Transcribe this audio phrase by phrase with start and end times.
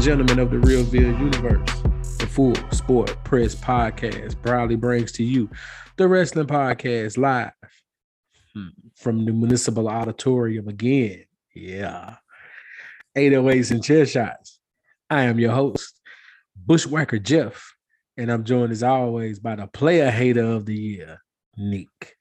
[0.00, 1.82] and gentlemen of the Realville universe.
[2.16, 5.50] The Full Sport Press Podcast proudly brings to you
[5.98, 7.52] the Wrestling Podcast live
[8.94, 11.26] from the Municipal Auditorium again.
[11.54, 12.16] Yeah.
[13.14, 14.58] 808s and chair shots.
[15.10, 16.00] I am your host,
[16.56, 17.74] Bushwhacker Jeff,
[18.16, 21.20] and I'm joined as always by the player hater of the year,
[21.58, 22.16] Nick.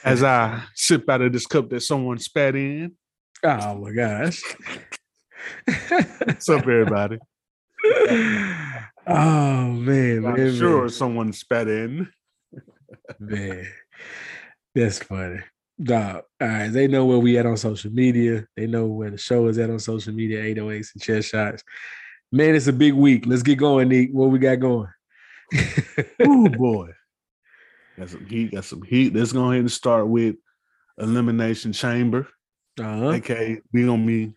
[0.03, 2.93] As I sip out of this cup that someone spat in.
[3.43, 4.41] Oh my gosh.
[6.25, 7.17] What's up, everybody?
[9.07, 12.09] oh man, I'm man, sure man, someone spat in.
[13.19, 13.65] man.
[14.75, 15.39] That's funny.
[15.81, 16.23] Dog.
[16.41, 16.67] All right.
[16.67, 18.45] They know where we at on social media.
[18.55, 21.63] They know where the show is at on social media, 808s and chest shots.
[22.31, 23.25] Man, it's a big week.
[23.25, 24.11] Let's get going, Nick.
[24.11, 24.89] What we got going?
[26.21, 26.89] Oh boy.
[27.99, 29.13] Got some heat, got some heat.
[29.13, 30.37] Let's go ahead and start with
[30.97, 32.29] Elimination Chamber.
[32.79, 33.07] uh-huh.
[33.07, 34.33] Okay, we gonna be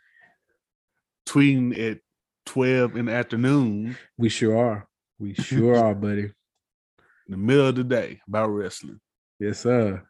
[1.29, 2.01] tweeting at
[2.47, 4.89] 12 in the afternoon We sure are.
[5.21, 6.23] We sure are, buddy.
[7.27, 8.99] in the middle of the day about wrestling.
[9.39, 10.03] Yes, sir.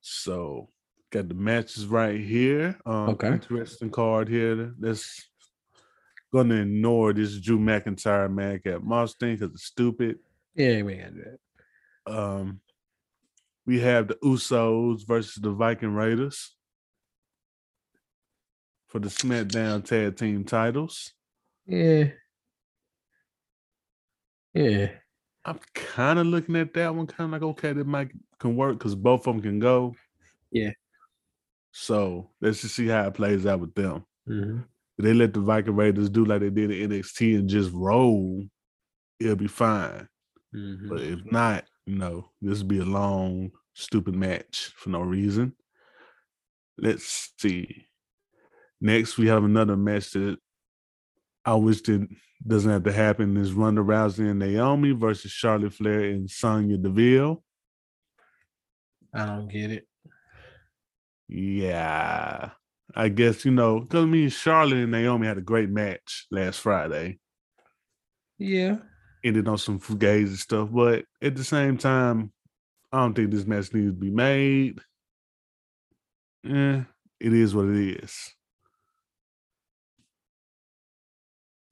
[0.00, 0.70] So
[1.10, 2.78] got the matches right here.
[2.86, 3.28] Um, Okay.
[3.32, 4.72] Interesting card here.
[4.80, 5.28] Let's
[6.32, 10.20] gonna ignore this Drew McIntyre Madcap Moss thing because it's stupid.
[10.54, 11.38] Yeah, we that.
[12.06, 12.60] Um,
[13.66, 16.54] we have the Usos versus the Viking Raiders
[18.88, 21.12] for the SmackDown Tag Team titles.
[21.66, 22.08] Yeah.
[24.54, 24.90] Yeah.
[25.44, 28.78] I'm kind of looking at that one, kind of like okay, that might can work
[28.78, 29.94] because both of them can go.
[30.50, 30.72] Yeah.
[31.72, 34.04] So let's just see how it plays out with them.
[34.26, 34.58] hmm
[34.98, 38.44] If they let the Viking Raiders do like they did in NXT and just roll,
[39.18, 40.06] it'll be fine.
[40.52, 45.00] hmm But if not, you know, this will be a long, stupid match for no
[45.00, 45.54] reason.
[46.78, 47.86] Let's see.
[48.80, 50.36] Next, we have another match that
[51.44, 52.08] I wish that
[52.46, 53.36] doesn't have to happen.
[53.36, 57.42] Is Ronda Rousey and Naomi versus Charlotte Flair and Sonya Deville.
[59.14, 59.86] I don't get it.
[61.28, 62.50] Yeah,
[62.94, 66.60] I guess you know because I mean Charlotte and Naomi had a great match last
[66.60, 67.18] Friday.
[68.38, 68.78] Yeah.
[69.24, 72.32] Ended on some fugazi stuff, but at the same time,
[72.92, 74.80] I don't think this match needs to be made.
[76.44, 76.84] Yeah,
[77.20, 78.34] it is what it is.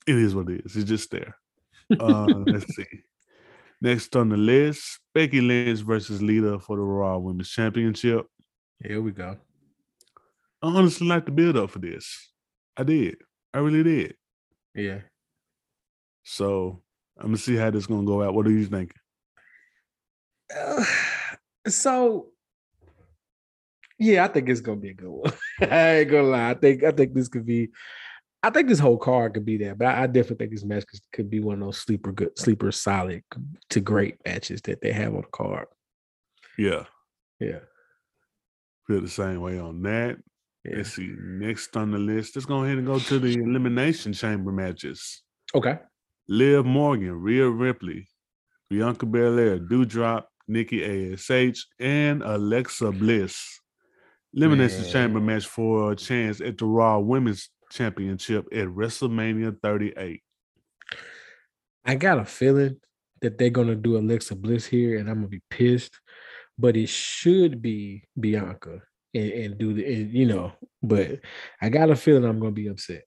[0.06, 0.76] It is what it is.
[0.76, 1.36] It's just there.
[1.98, 2.86] Uh, let's see.
[3.82, 8.26] Next on the list, Becky Lynch versus Lita for the Raw Women's Championship.
[8.82, 9.36] Here we go.
[10.62, 12.30] I honestly like the build up for this.
[12.76, 13.16] I did.
[13.52, 14.14] I really did.
[14.74, 15.00] Yeah.
[16.22, 16.82] So
[17.20, 18.34] I'm gonna see how this is gonna go out.
[18.34, 18.96] What are you thinking?
[20.56, 20.84] Uh,
[21.68, 22.28] so
[23.98, 25.32] yeah, I think it's gonna be a good one.
[25.60, 26.50] I ain't gonna lie.
[26.50, 27.68] I think I think this could be.
[28.42, 30.86] I think this whole card could be there, but I, I definitely think this match
[30.86, 33.22] could, could be one of those sleeper good, sleeper solid
[33.68, 35.66] to great matches that they have on the card.
[36.56, 36.84] Yeah,
[37.38, 37.58] Yeah,
[38.86, 40.16] feel the same way on that.
[40.64, 40.76] yeah.
[40.78, 41.14] Let's see.
[41.18, 45.22] Next on the list, let's go ahead and go to the elimination chamber matches.
[45.54, 45.78] Okay.
[46.30, 48.06] Liv Morgan, Rhea Ripley,
[48.70, 53.60] Bianca Belair, Doudrop, Nikki Ash, and Alexa Bliss.
[54.32, 54.90] Elimination Man.
[54.92, 60.22] chamber match for a chance at the Raw Women's Championship at WrestleMania 38.
[61.84, 62.76] I got a feeling
[63.22, 65.98] that they're gonna do Alexa Bliss here, and I'm gonna be pissed.
[66.56, 68.82] But it should be Bianca
[69.14, 70.52] and, and do the, and, you know.
[70.80, 71.22] But
[71.60, 73.02] I got a feeling I'm gonna be upset.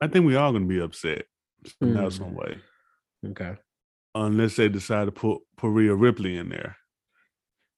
[0.00, 1.24] I think we are going to be upset
[1.80, 2.12] somehow, Mm.
[2.12, 2.58] some way,
[3.26, 3.56] Okay.
[4.14, 6.76] unless they decide to put, Rhea Ripley in there.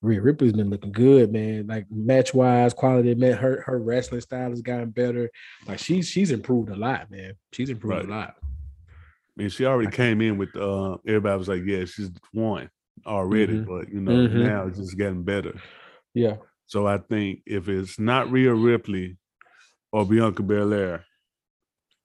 [0.01, 1.67] Rhea Ripley's been looking good, man.
[1.67, 5.29] Like match wise, quality met her her wrestling style has gotten better.
[5.67, 7.35] Like she's she's improved a lot, man.
[7.53, 8.05] She's improved Right.
[8.05, 8.37] a lot.
[8.41, 8.47] I
[9.35, 12.71] mean, she already came in with uh everybody was like, yeah, she's won
[13.07, 13.67] already, Mhm.
[13.67, 14.45] but you know, Mhm.
[14.47, 15.61] now it's just getting better.
[16.15, 16.37] Yeah.
[16.67, 19.17] So I think if it's not Rhea Ripley
[19.91, 21.07] or Bianca Belair,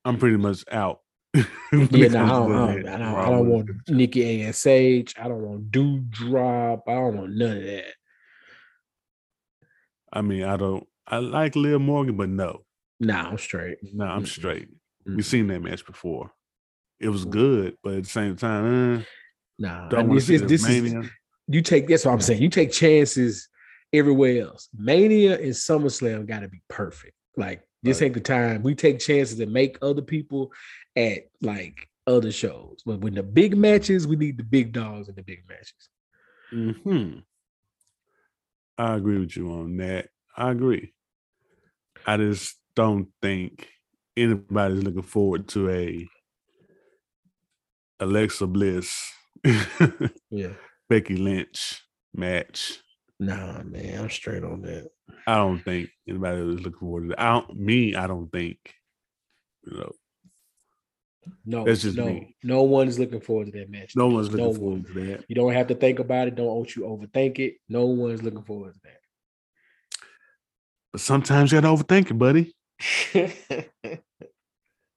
[0.04, 1.00] I'm pretty much out.
[1.90, 4.66] Yeah, no, I don't, I don't, I don't, I don't want Nikki ASH.
[4.66, 6.82] I don't want Doudrop.
[6.86, 7.84] I don't want none of that.
[10.12, 12.62] I mean, I don't I like Liv Morgan, but no.
[13.00, 13.78] Nah, I'm straight.
[13.92, 14.28] No, I'm Mm-mm.
[14.28, 14.68] straight.
[15.06, 15.16] Mm-mm.
[15.16, 16.30] We've seen that match before.
[17.00, 17.30] It was Mm.
[17.30, 19.04] good, but at the same time, eh,
[19.58, 21.10] Nah, don't I- want this, see this, this this is
[21.48, 22.40] you take that's what I'm saying.
[22.40, 23.48] You take chances
[23.92, 24.68] everywhere else.
[24.74, 27.14] Mania and SummerSlam got to be perfect.
[27.36, 28.06] Like this Right.
[28.06, 28.62] ain't the time.
[28.62, 30.52] We take chances and make other people
[30.96, 32.82] at like other shows.
[32.84, 35.88] But when the big matches, we need the big dogs in the big matches.
[36.82, 37.18] Hmm.
[38.78, 40.08] I agree with you on that.
[40.36, 40.92] I agree.
[42.06, 43.68] I just don't think
[44.16, 46.08] anybody's looking forward to a
[48.00, 49.12] Alexa Bliss,
[50.30, 50.52] Yeah.
[50.88, 51.82] Becky Lynch
[52.12, 52.80] match.
[53.20, 54.90] Nah, man, I'm straight on that.
[55.26, 57.20] I don't think anybody was looking forward to that.
[57.20, 58.58] I don't, me, I don't think.
[59.66, 59.92] You know,
[61.46, 62.36] No, That's just no, me.
[62.42, 63.94] no one's looking forward to that match.
[63.96, 64.94] no one's looking No forward one.
[64.94, 65.24] to that.
[65.28, 66.34] You don't have to think about it.
[66.34, 67.54] Don't want you overthink it.
[67.68, 69.00] No one's looking forward to that.
[70.92, 72.54] But sometimes you gotta overthink it, buddy.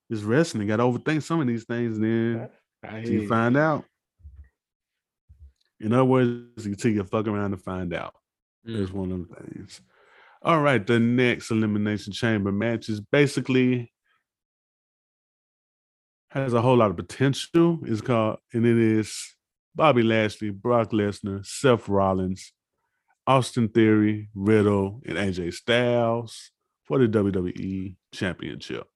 [0.10, 0.64] It's wrestling.
[0.64, 2.48] You gotta overthink some of these things, then
[2.82, 3.84] I hear you find out.
[5.82, 8.16] In other words, until you fuck around and find out.
[8.64, 8.94] It's Mm.
[8.94, 9.82] one of the things.
[10.42, 13.92] All right, the next elimination chamber match is basically
[16.32, 17.80] has a whole lot of potential.
[17.84, 19.36] It's called, and it is
[19.76, 22.54] Bobby Lashley, Brock Lesnar, Seth Rollins,
[23.26, 26.52] Austin Theory, Riddle, and AJ Styles
[26.84, 28.88] for the WWE Championship.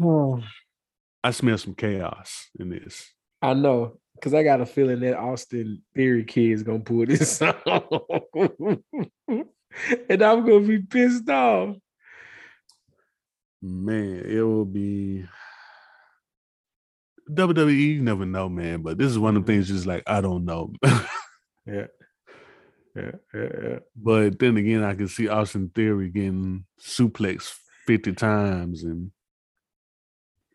[0.00, 0.42] Oh,
[1.24, 3.12] I smell some chaos in this.
[3.42, 7.40] I know, because I got a feeling that Austin Theory kid is gonna pull this
[7.66, 7.84] off.
[10.08, 11.76] and I'm gonna be pissed off.
[13.62, 15.26] Man, it will be
[17.30, 17.76] WWE.
[17.76, 18.82] You never know, man.
[18.82, 19.68] But this is one of the things.
[19.68, 20.72] Just like I don't know.
[21.68, 21.86] Yeah.
[22.94, 23.78] Yeah, yeah, yeah.
[23.94, 27.52] but then again, I can see Austin Theory getting suplex
[27.86, 29.10] fifty times, and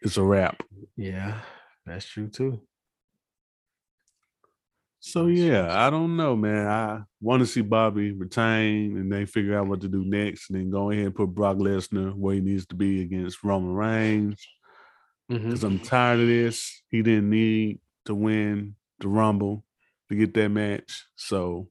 [0.01, 0.63] it's a wrap.
[0.95, 1.41] Yeah,
[1.85, 2.61] that's true too.
[5.03, 5.85] So yeah.
[5.85, 6.67] I don't know, man.
[6.67, 10.59] I want to see Bobby retain, and they figure out what to do next, and
[10.59, 14.47] then go ahead and put Brock Lesnar where he needs to be against Roman Reigns.
[15.29, 15.45] Mm-hmm.
[15.45, 16.83] Because I'm tired of this.
[16.89, 19.65] He didn't need to win the Rumble
[20.09, 21.05] to get that match.
[21.15, 21.67] So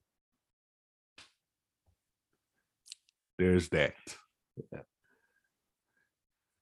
[3.38, 3.94] there's that.
[4.72, 4.80] Yeah.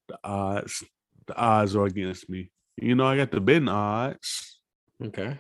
[0.09, 0.85] The odds,
[1.26, 2.50] the odds are against me.
[2.76, 4.61] You know, I got the betting odds.
[5.03, 5.38] Okay.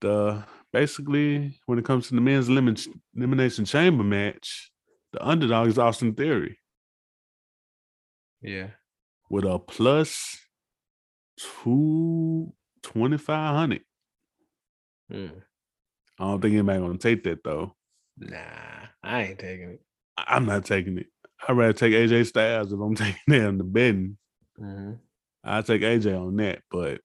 [0.00, 4.70] The basically when it comes to the men's elimin- elimination chamber match,
[5.12, 6.58] the underdog is Austin Theory
[8.42, 8.70] Yeah.
[9.30, 10.36] with a plus
[11.36, 13.82] two twenty five hundred.
[15.12, 15.42] Mm.
[16.18, 17.74] I don't think anybody gonna take that though.
[18.18, 18.38] Nah,
[19.02, 19.80] I ain't taking it.
[20.16, 21.06] I'm not taking it.
[21.48, 24.16] I'd rather take AJ Styles if I'm taking that on the betting.
[24.60, 24.98] Mhm.
[25.42, 27.00] I take AJ on that, but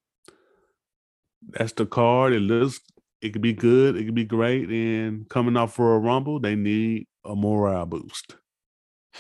[1.48, 2.34] that's the card.
[2.34, 2.80] It looks
[3.22, 4.70] it could be good, it could be great.
[4.70, 8.36] And coming off for a rumble, they need a morale boost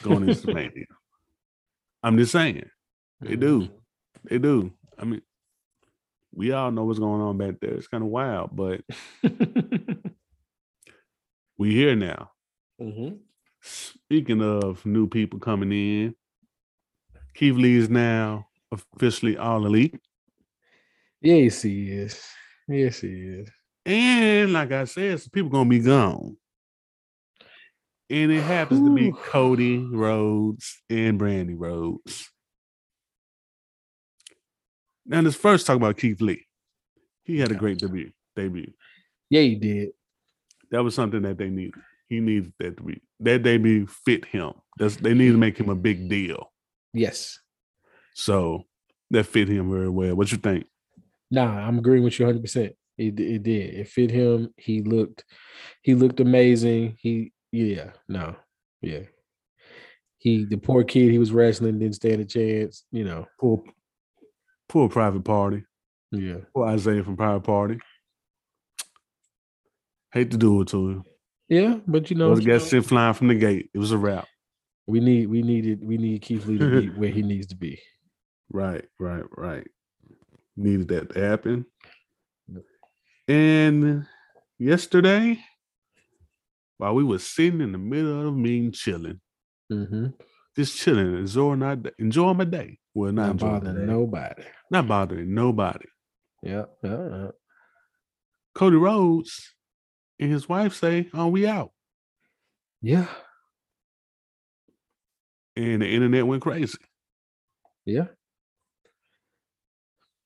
[0.03, 0.85] going into Mania.
[2.03, 2.69] I'm just saying,
[3.21, 3.69] they do.
[4.23, 4.71] They do.
[4.97, 5.21] I mean,
[6.33, 7.73] we all know what's going on back there.
[7.73, 8.81] It's kind of wild, but
[11.57, 12.31] we here now.
[12.81, 13.19] Mhm.
[13.61, 16.15] Speaking of new people coming in,
[17.33, 19.99] Keith Lee is now officially all elite.
[21.21, 22.21] Yes, he is.
[22.67, 23.49] Yes, he is.
[23.85, 26.38] And like I said, some people gonna be gone.
[28.09, 32.29] And it happens to be Cody Rhodes and Brandy Rhodes.
[35.05, 36.45] Now let's first talk about Keith Lee.
[37.23, 38.11] He had a great debut.
[38.35, 38.71] Debut.
[39.29, 39.89] Yeah, he did.
[40.71, 41.75] That was something that they needed.
[42.07, 42.99] He needed that debut.
[43.19, 44.53] That debut fit him.
[44.77, 46.51] That's, they need to make him a big deal.
[46.93, 47.39] Yes.
[48.15, 48.65] So
[49.11, 50.15] that fit him very well.
[50.15, 50.65] What you think?
[51.31, 52.41] Nah, I'm agreeing with you 100.
[52.41, 53.74] percent It it did.
[53.75, 54.53] It fit him.
[54.57, 55.24] He looked
[55.81, 56.98] he looked amazing.
[57.00, 58.36] He yeah no
[58.81, 59.01] yeah.
[60.17, 62.83] He the poor kid he was wrestling didn't stand a chance.
[62.91, 63.63] You know Poor,
[64.67, 65.63] poor private party.
[66.12, 67.79] yeah Poor Isaiah from Private Party.
[70.12, 71.03] Hate to do it to him.
[71.48, 71.77] yeah.
[71.88, 73.69] But you know, guys know, sent flying from the gate.
[73.74, 74.27] It was a wrap.
[74.88, 77.79] we need we needed we need Keith Lee to be where he needs to be.
[78.51, 79.67] Right, right, right.
[80.58, 81.65] Needed that to happen.
[83.27, 84.06] And
[84.58, 85.39] yesterday,
[86.77, 89.22] while we were sitting in the middle of the meeting, chilling,
[89.72, 90.08] Mm-hmm.
[90.56, 92.79] just chilling, enjoying our day, enjoying my day.
[92.96, 94.44] Well, not, Not bothering nobody.
[94.72, 95.86] not bothering nobody.
[96.41, 97.27] Yeah, yeah, yeah.
[98.56, 99.53] Cody Rhodes
[100.20, 101.72] and his wife say, "Oh, we out,"
[102.82, 103.08] Yeah,
[105.56, 106.77] and the internet went crazy.
[107.86, 108.08] yeah.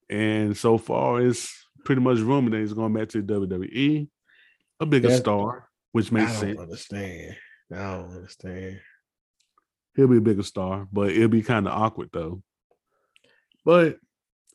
[0.09, 1.51] And so far, it's
[1.85, 4.07] pretty much rumored that he's going back to the WWE,
[4.79, 6.59] a bigger That's- star, which I makes don't sense.
[6.59, 7.35] understand.
[7.71, 8.79] I don't understand.
[9.95, 12.41] He'll be a bigger star, but it'll be kind of awkward though.
[13.65, 13.99] But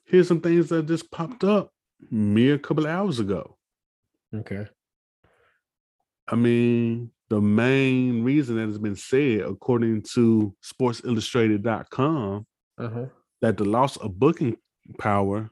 [0.05, 1.73] here's some things that just popped up
[2.11, 3.57] mere couple of hours ago.
[4.35, 4.67] Okay.
[6.29, 12.47] I mean, the main reason that has been said, according to SportsIllustrated.com,
[12.79, 13.07] Uh-huh.
[13.41, 14.57] that the loss of booking
[14.97, 15.51] power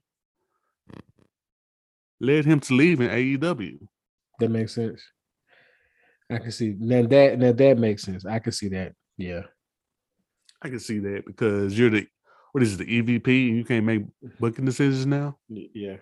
[2.21, 3.79] led him to leave in AEW.
[4.39, 5.03] That makes sense.
[6.31, 8.27] I can see now that now that makes sense.
[8.27, 8.93] I can see that.
[9.17, 9.43] Yeah.
[10.63, 12.07] I can see that because you're the
[12.53, 14.05] what is it, the EVP and you can't make
[14.41, 15.37] booking decisions now.
[15.49, 15.97] Yeah.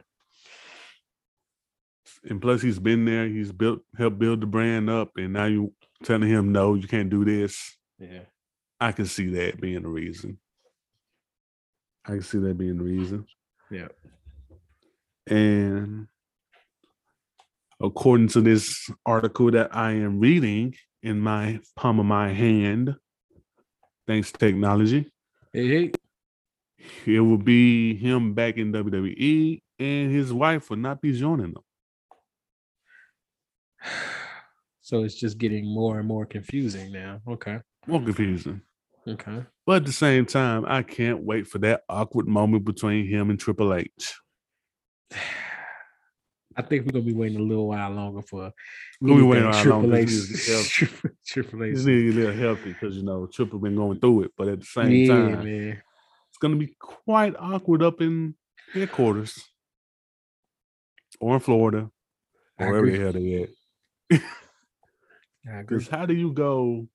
[2.24, 5.74] And plus he's been there, he's built helped build the brand up, and now you
[6.02, 7.76] telling him no, you can't do this.
[7.98, 8.20] Yeah.
[8.80, 10.38] I can see that being the reason.
[12.06, 13.26] I can see that being the reason.
[13.70, 13.88] Yeah.
[15.26, 16.06] And
[17.80, 22.94] according to this article that I am reading in my palm of my hand,
[24.06, 25.10] thanks to technology,
[25.52, 25.92] Hey, hey.
[27.06, 31.62] it will be him back in WWE, and his wife will not be joining them.
[34.86, 37.22] So it's just getting more and more confusing now.
[37.26, 37.58] Okay.
[37.86, 38.60] More confusing.
[39.06, 39.44] Okay.
[39.66, 43.38] But at the same time, I can't wait for that awkward moment between him and
[43.38, 44.14] Triple H.
[46.56, 48.52] I think we're gonna be waiting a little while longer for
[49.02, 50.08] gonna be waiting around long Triple because H.
[50.08, 51.08] he needs to get healthy.
[51.26, 51.74] Triple, H.
[51.84, 54.60] to get a little healthy because you know Triple been going through it, but at
[54.60, 55.82] the same Yeah, time, man.
[56.28, 58.36] it's gonna be quite awkward up in
[58.72, 59.42] headquarters
[61.20, 61.90] or in Florida
[62.58, 64.22] or wherever the hell they at.
[65.66, 66.86] Because how do you go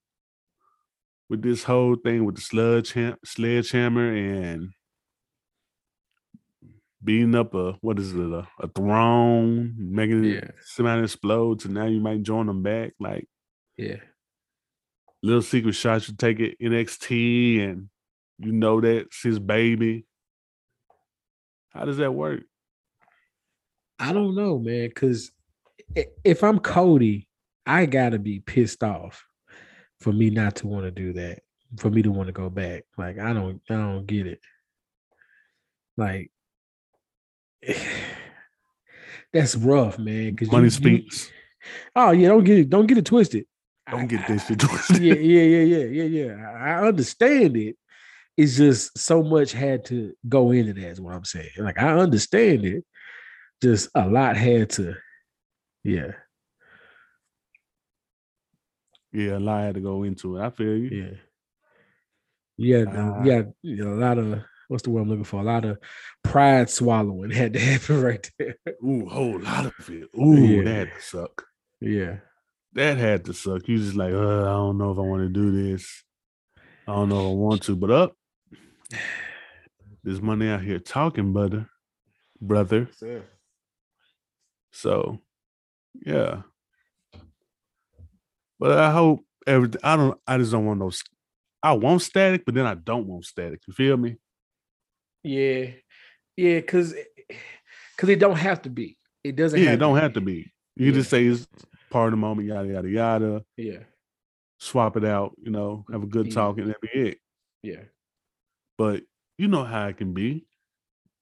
[1.30, 2.92] with this whole thing with the sludge
[3.24, 4.70] sledgehammer and
[7.02, 10.32] beating up a what is it a, a throne, making Yeah.
[10.40, 13.26] it somebody explode, so now you might join them back like
[13.78, 14.00] Yeah.
[15.22, 17.88] little secret shots you take it NXT and
[18.38, 20.04] you know that's his baby.
[21.70, 22.42] How does that work?
[23.98, 24.88] I don't know, man.
[24.88, 25.30] Because
[26.24, 27.28] if I'm Cody,
[27.66, 29.24] I gotta be pissed off
[30.00, 31.40] for me not to want to do that.
[31.78, 34.40] For me to want to go back, like I don't, I don't get it.
[35.96, 36.30] Like
[39.32, 40.30] that's rough, man.
[40.30, 41.30] Because Money speaks.
[41.94, 43.46] oh yeah, don't get it, don't get it twisted.
[43.90, 45.02] Don't get this shit twisted.
[45.02, 46.52] yeah, yeah, yeah, yeah, yeah, yeah.
[46.58, 47.76] I I understand it.
[48.36, 50.88] It's just so much had to go into that.
[50.88, 51.50] Is what I'm saying.
[51.58, 52.84] Like I understand it.
[53.62, 54.94] Just a lot had to.
[55.84, 56.12] Yeah,
[59.12, 60.42] Yeah, a lot had to go into it.
[60.42, 60.88] I feel you.
[60.90, 61.16] yeah.
[62.56, 63.22] Yeah, Ah.
[63.24, 63.42] yeah.
[63.62, 65.40] You know, a lot of what's the word I'm looking for?
[65.40, 65.78] A lot of
[66.22, 68.54] pride swallowing had to happen right there.
[68.84, 70.08] Ooh, whole lot of it.
[70.18, 70.62] Ooh, Yeah.
[70.64, 71.46] that had to suck.
[71.80, 72.16] Yeah,
[72.74, 73.66] That had to suck.
[73.66, 76.04] You just like, uh, I don't know if I want to do this.
[76.86, 78.12] I don't know if I want to, but up.
[80.04, 81.68] There's money out here talking, brother.
[82.40, 82.88] Brother.
[84.72, 85.18] So
[86.06, 86.42] yeah.
[88.60, 91.08] But I hope everything I don't I just don't want no st-
[91.62, 93.60] I want static, but then I don't want static.
[93.66, 94.16] You feel me?
[95.24, 95.70] yeah,
[96.36, 96.60] yeah.
[96.60, 96.94] Because
[97.96, 98.96] because it don't have to be.
[99.24, 99.58] It doesn't.
[99.58, 100.52] Yeah, have it don't to have to be.
[100.76, 101.46] You can just say it's
[101.90, 103.44] part of the moment, yada yada yada.
[103.56, 103.80] Yeah,
[104.58, 106.34] Swap it out, you know, have a good Yeah.
[106.34, 107.18] talk, and that be it.
[107.62, 107.84] yeah.
[108.78, 109.02] But
[109.36, 110.46] you know how it can be,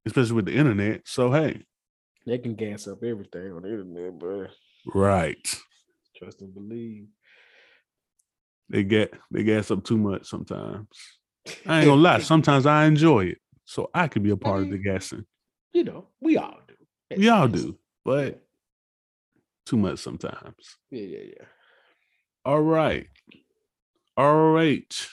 [0.07, 1.03] especially with the internet.
[1.07, 1.65] So hey,
[2.27, 4.51] They can gas up everything on the internet, but
[4.95, 5.63] right.
[6.17, 7.09] trust and believe.
[8.71, 10.87] They get they gas up too much sometimes.
[11.67, 13.39] I ain't gonna lie, sometimes I enjoy it.
[13.65, 15.25] So I could be a part of the gassing.
[15.73, 16.75] you know, we all do.
[17.11, 18.43] at We all do, but
[19.67, 20.77] too much sometimes.
[20.91, 21.45] Yeah, yeah, yeah.
[22.45, 23.07] All right.
[24.19, 25.09] RH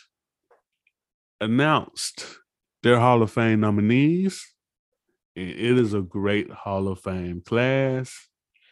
[1.41, 2.25] announced
[2.83, 4.45] their Hall of Fame nominees.
[5.35, 8.29] And it is a great Hall of Fame class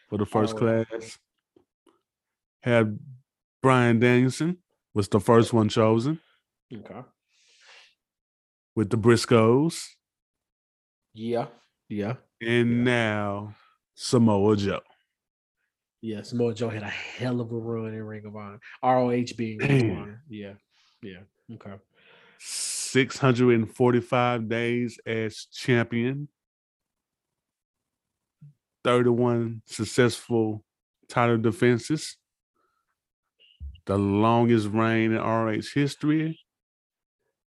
[0.08, 0.58] for the first Oh.
[0.58, 1.18] class.
[2.62, 2.98] Had
[3.62, 4.56] Bryan Danielson
[4.94, 6.20] was the first one chosen
[6.72, 7.02] Okay.
[8.76, 9.88] with the Briscoes.
[11.12, 11.48] Yeah,
[11.88, 12.84] yeah, And Yeah.
[12.84, 13.56] now
[13.94, 14.80] Samoa Joe.
[16.00, 16.22] yeah.
[16.22, 18.60] Samoa Joe had a hell of a run in Ring of Honor.
[18.82, 20.24] ROH being Ring of Honor.
[20.28, 20.54] Yeah,
[21.02, 21.22] yeah.
[21.52, 21.74] Okay.
[22.38, 26.28] 645 days as champion,
[28.82, 30.64] 31 successful
[31.08, 32.16] title defenses,
[33.86, 36.38] the longest reign in RH history,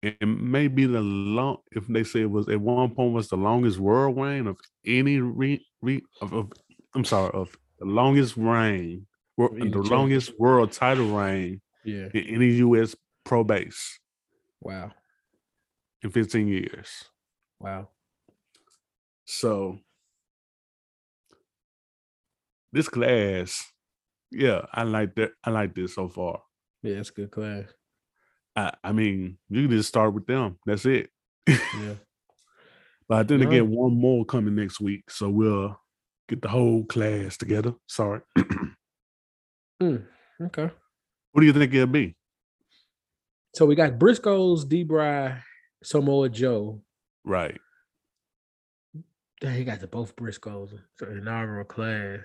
[0.02, 3.78] and maybe the long, if they say it was at one point was the longest
[3.78, 6.52] world reign of any re, re of, of
[6.94, 12.08] I'm sorry, of the longest reign, the longest world title reign Yeah.
[12.14, 12.94] in any U.S.
[13.24, 13.98] pro base
[14.60, 14.92] Wow.
[16.02, 17.04] in 15 years.
[17.58, 17.88] Wow.
[19.24, 19.80] So
[22.72, 23.72] this class,
[24.36, 25.32] yeah, I like that.
[25.44, 26.42] I like this so far.
[26.82, 27.64] Yeah, it's a good class.
[28.54, 30.58] I, I mean, you can just start with them.
[30.66, 31.10] That's it.
[31.46, 31.94] Yeah.
[33.08, 33.48] But I think No.
[33.48, 35.78] they get one more coming next week, so we'll
[36.28, 37.74] get the whole class together.
[37.86, 38.20] Sorry.
[39.82, 40.04] Mm,
[40.42, 40.70] okay.
[41.32, 42.16] What do you think it'll be?
[43.54, 45.38] So we got Briscoe's, Debray,
[45.84, 46.80] Samoa Joe.
[47.24, 47.60] Right.
[49.42, 52.20] Dang, he got the both Briscoes so inaugural class.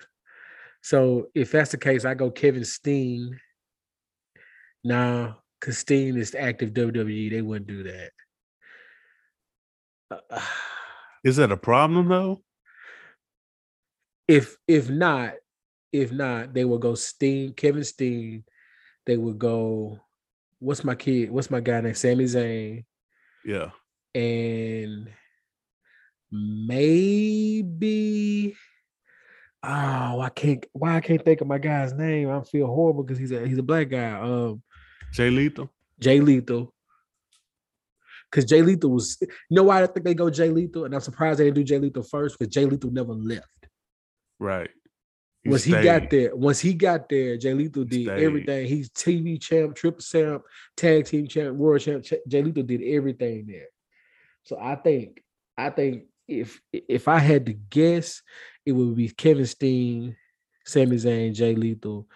[0.82, 3.38] So if that's the case, I go Kevin Steen.
[4.84, 7.30] Nah, because Steen is active WWE.
[7.30, 8.10] They wouldn't do that.
[10.30, 10.40] Uh,
[11.24, 12.42] Is that a problem though?
[14.28, 15.34] if if not,
[15.92, 18.44] if not, they will go Steen, Kevin Steen.
[19.06, 20.00] They would go.
[20.58, 21.30] What's my kid?
[21.30, 22.84] What's my guy named Sami Zayn?
[23.44, 23.70] Yeah.
[24.14, 25.08] and
[26.30, 27.66] maybe
[29.62, 32.30] oh I can't why I can't think of my guy's name.
[32.30, 34.12] I feel horrible because he's a he's a black guy.
[34.12, 34.62] Um
[35.12, 35.70] Jay Lethal.
[36.00, 36.72] Jay Lethal.
[38.30, 41.00] Cause Jay Lethal was you know why I think they go Jay Lethal, and I'm
[41.00, 43.46] surprised they didn't do Jay Lethal first because Jay Lethal never left.
[44.38, 44.70] Right.
[45.44, 48.24] once he got there, once he got there, Jay Lethal did stayed.
[48.24, 48.66] everything.
[48.66, 50.42] He's TV champ, triple champ,
[50.76, 52.04] tag team champ, world champ.
[52.26, 53.68] Jay Lethal did everything there.
[54.44, 55.22] So I think,
[55.56, 58.22] I think if if I had to guess,
[58.64, 60.16] it would be Kevin Steen,
[60.64, 62.06] Sami Zayn, Jay Lethal,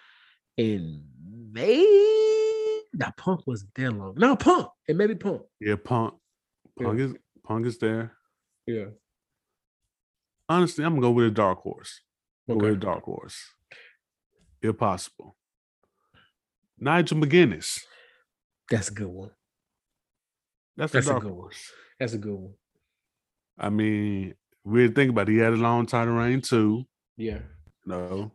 [0.57, 1.03] and
[1.51, 4.15] maybe now Punk wasn't there long.
[4.17, 5.41] No, Punk and maybe Punk.
[5.59, 6.15] Yeah, Punk.
[6.81, 8.13] Punk is Punk is there.
[8.65, 8.85] Yeah.
[10.49, 12.01] Honestly, I'm gonna go with a dark horse.
[12.47, 13.37] Go with a dark horse.
[14.61, 15.35] If possible.
[16.79, 17.81] Nigel McGuinness.
[18.69, 19.31] That's a good one.
[20.75, 21.51] That's, That's a a good one.
[21.99, 22.53] That's a good one.
[23.57, 26.85] I mean, weird thing about it, he had a long title reign too.
[27.17, 27.39] Yeah.
[27.85, 28.31] You know,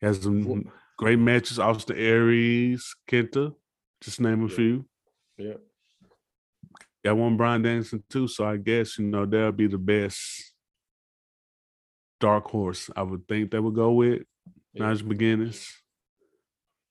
[0.00, 0.62] he has some Well-
[0.96, 1.58] great matches.
[1.58, 3.54] Austin Aries, Kenta,
[4.00, 4.56] just name a Yeah.
[4.56, 4.88] few.
[5.36, 5.54] Yeah.
[7.04, 10.52] Got one Bryan Danielson too, so I guess you know that'll be the best
[12.20, 14.22] dark horse I would think they would go with.
[14.72, 14.86] Yeah.
[14.88, 15.70] Nigel McGuinness.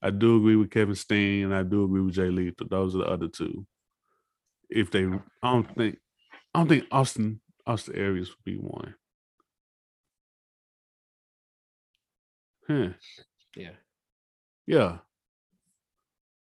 [0.01, 2.67] I do agree with Kevin Steen, and I do agree with Jay Lethal.
[2.67, 3.65] Those are the other two.
[4.69, 5.99] If they, I don't think,
[6.57, 8.95] I don't think Austin Austin Aries would be one.
[12.67, 12.89] Huh.
[13.55, 13.75] Yeah.
[14.65, 14.97] Yeah.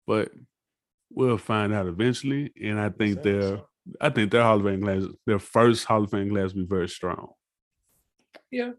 [0.06, 0.34] But
[1.10, 2.52] we'll find out eventually.
[2.62, 3.62] And I think So- their
[4.02, 6.68] I think their Hall of Fame class, their first Hall of Fame class will be
[6.68, 7.30] very strong.
[8.52, 8.74] Yeah.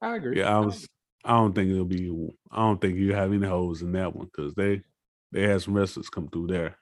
[0.00, 0.38] I agree.
[0.38, 0.88] Yeah, I was
[1.24, 2.08] I don't think it'll be
[2.52, 4.82] I don't think you have any holes in that one because they
[5.32, 6.76] they had some wrestlers come through there.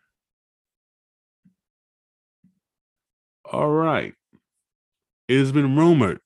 [3.52, 4.14] All right.
[5.26, 6.20] It has been rumored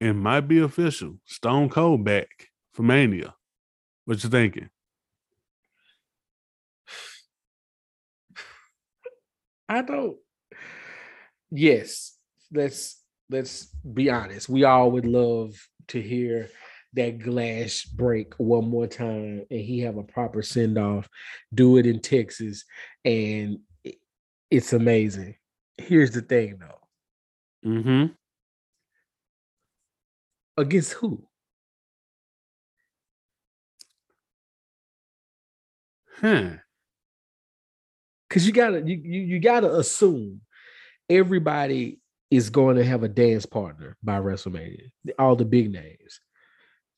[0.00, 1.16] and might be official.
[1.24, 2.28] Stone Cold back
[2.72, 3.34] for Mania.
[4.04, 4.70] What you thinking?
[9.68, 10.18] I don't.
[11.50, 12.16] Yes,
[12.52, 14.48] let's let's be honest.
[14.48, 15.54] We all would love
[15.88, 16.48] to hear
[16.94, 21.08] that glass break one more time, and he have a proper send off.
[21.52, 22.64] Do it in Texas,
[23.04, 23.58] and
[24.50, 25.34] it's amazing.
[25.78, 27.68] Here's the thing, though.
[27.70, 28.12] Mm-hmm.
[30.56, 31.24] Against who?
[36.20, 36.50] Huh.
[38.28, 40.40] Because you gotta you, you you gotta assume
[41.08, 44.90] everybody is going to have a dance partner by WrestleMania.
[45.18, 46.20] All the big names.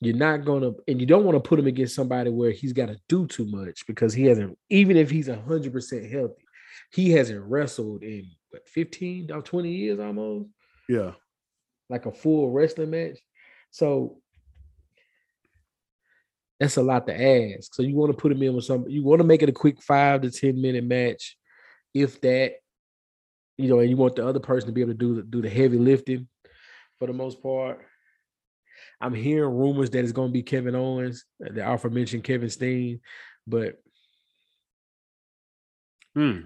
[0.00, 2.86] You're not gonna, and you don't want to put him against somebody where he's got
[2.86, 4.58] to do too much because he hasn't.
[4.70, 6.42] Even if he's hundred percent healthy,
[6.90, 10.48] he hasn't wrestled in what 15 or 20 years almost,
[10.88, 11.12] Yeah.
[11.88, 13.18] like a full wrestling match.
[13.70, 14.20] So
[16.58, 17.74] that's a lot to ask.
[17.74, 18.86] So you want to put him in with some.
[18.88, 21.36] You want to make it a quick five to ten minute match,
[21.94, 22.54] if that.
[23.56, 25.42] You know, and you want the other person to be able to do the, do
[25.42, 26.26] the heavy lifting,
[26.98, 27.84] for the most part.
[29.00, 33.00] I'm hearing rumors that it's going to be Kevin Owens, uh, the aforementioned Kevin Steen,
[33.46, 33.78] but
[36.14, 36.40] Hmm.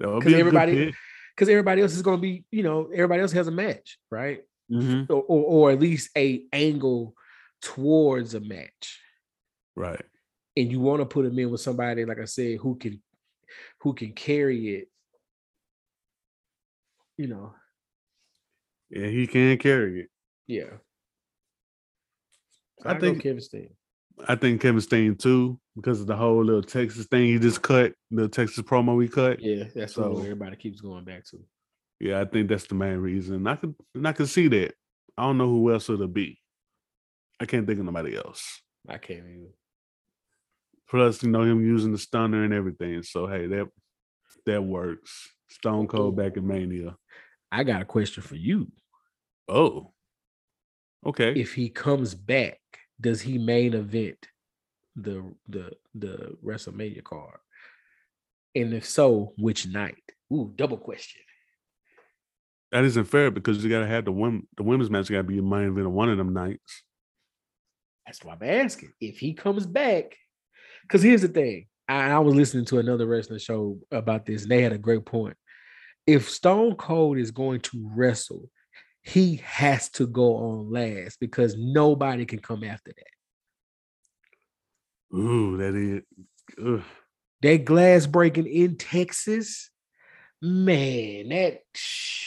[0.00, 0.94] That would 'Cause be a everybody-
[1.36, 4.42] because everybody else is going to be, you know, everybody else has a match, right?
[4.70, 5.08] Mhm.
[5.10, 7.14] Or, or, or at least a angle
[7.62, 9.00] towards a match.
[9.76, 10.04] Right.
[10.56, 13.00] and you want to put him in with somebody like I said who can
[13.82, 14.88] who can carry it.
[17.16, 17.54] You know,
[18.90, 20.08] Yeah, he can carry it.
[20.46, 20.78] yeah.
[22.80, 23.76] So I I, think- think Kevin Steen.
[24.28, 27.92] I think Kevin Steen too, because of the whole little Texas thing he just cut,
[28.10, 29.40] the Texas promo we cut.
[29.40, 31.38] Yeah, that's So- what everybody keeps going back to.
[31.98, 33.46] Yeah, I think that's the main reason.
[33.46, 34.74] I could and I could see that.
[35.18, 36.38] I don't know who else it'll be.
[37.38, 38.62] I can't think of nobody else.
[38.88, 39.50] I can't even.
[40.88, 43.02] Plus, you know him using the stunner and everything.
[43.02, 43.68] So hey, that
[44.46, 45.28] that works.
[45.50, 46.96] Stone Cold back in Mania.
[47.52, 48.70] I got a question for you.
[49.48, 49.92] Oh,
[51.04, 51.32] okay.
[51.34, 52.60] If he comes back,
[53.00, 54.26] does he main event
[54.96, 57.38] the the the WrestleMania card?
[58.54, 60.02] And if so, which night?
[60.32, 61.22] Ooh, double question.
[62.72, 65.42] That isn't fair because you gotta have the women the women's match gotta be a
[65.42, 66.82] main event of one of them nights.
[68.06, 68.92] That's why I'm asking.
[69.00, 70.16] If he comes back,
[70.82, 71.66] because here's the thing.
[71.88, 75.04] I, I was listening to another wrestling show about this, and they had a great
[75.04, 75.36] point.
[76.06, 78.48] If Stone Cold is going to wrestle,
[79.02, 83.19] he has to go on last because nobody can come after that.
[85.14, 86.02] Ooh, that is.
[86.64, 86.82] Ugh.
[87.42, 89.70] That glass breaking in Texas,
[90.42, 91.62] man, that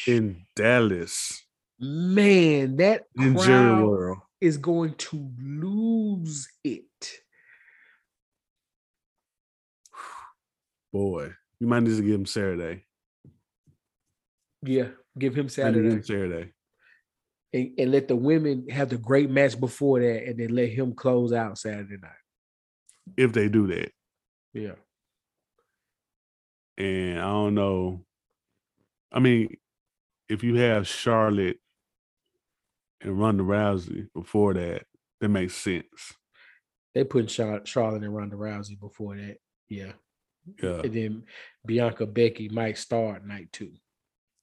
[0.08, 1.44] in Dallas,
[1.80, 6.84] man, that in Jerry World is going to lose it.
[10.92, 12.86] Boy, you might need to give him Saturday.
[14.64, 15.82] Yeah, give him Saturday.
[15.82, 16.54] Give him Saturday.
[17.54, 20.94] and, and let the women have the great match before that, and then let him
[20.94, 22.12] close out Saturday night.
[23.18, 23.92] If they do that,
[24.54, 24.76] Yeah,
[26.78, 28.06] and I don't know.
[29.12, 29.56] I mean,
[30.30, 31.58] if you have Charlotte
[33.02, 34.84] and Ronda Rousey before that,
[35.22, 36.14] that makes sense.
[36.96, 39.38] they put Charlotte and Ronda Rousey before that.
[39.70, 39.92] Yeah,
[40.62, 41.24] Yeah, and then
[41.66, 43.74] Bianca Becky might start night two.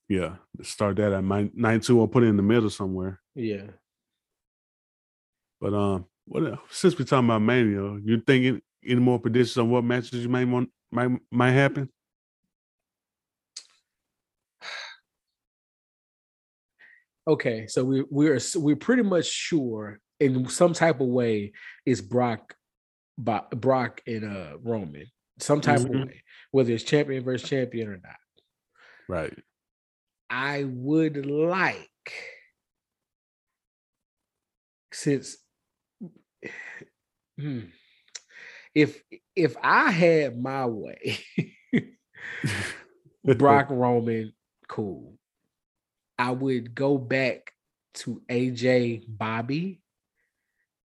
[0.08, 0.36] yeah.
[0.62, 3.20] Start that at my night two or put it in the middle somewhere.
[3.34, 3.66] Yeah,
[5.60, 6.60] But um, what else?
[6.70, 10.46] since we're talking about Mania, you thinking any more predictions on what matches you might
[10.46, 11.90] want might might happen?
[17.26, 17.66] okay.
[17.66, 21.52] So we we're we're pretty much sure in some type of way
[21.86, 22.54] it's Brock,
[23.18, 25.06] Brock and uh Roman,
[25.38, 26.02] some type Mhm.
[26.02, 28.16] of way, whether it's champion versus champion or not.
[29.08, 29.36] Right.
[30.28, 31.88] I would like
[34.92, 35.36] since.
[38.74, 39.02] If
[39.36, 41.18] if I had my way,
[43.24, 44.32] Brock Roman,
[44.68, 45.14] cool.
[46.18, 47.52] I would go back
[47.94, 49.80] to AJ Bobby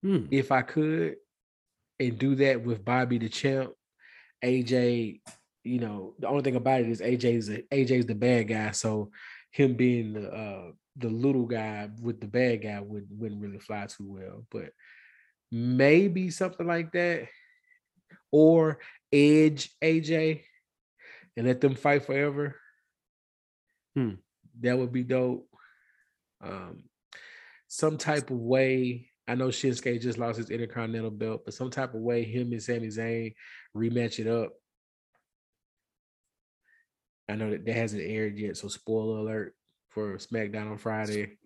[0.02, 0.26] Hmm.
[0.30, 1.16] if I could
[1.98, 3.72] and do that with Bobby the champ.
[4.44, 5.20] AJ,
[5.62, 9.10] you know, the only thing about it is AJ's a, AJ's the bad guy, so
[9.50, 13.86] him being the uh the little guy with the bad guy would wouldn't really fly
[13.86, 14.70] too well, but
[15.54, 17.28] maybe something like that,
[18.32, 18.80] or
[19.12, 20.42] Edge AJ,
[21.36, 22.56] and let them fight forever.
[23.94, 24.14] Hmm.
[24.60, 25.48] That would be dope.
[26.42, 26.82] Um,
[27.68, 29.10] some type of way.
[29.28, 32.62] I know Shinsuke just lost his Intercontinental belt, but some type of way, him and
[32.62, 33.34] Sami Zayn
[33.76, 34.52] rematch it up.
[37.28, 39.54] I know that that hasn't aired yet, so spoiler alert
[39.90, 41.38] for SmackDown on Friday.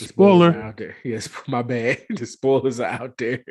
[0.00, 0.62] The spoilers Spoiler.
[0.62, 0.96] out there.
[1.04, 2.04] Yes, my bad.
[2.10, 3.44] The spoilers are out there.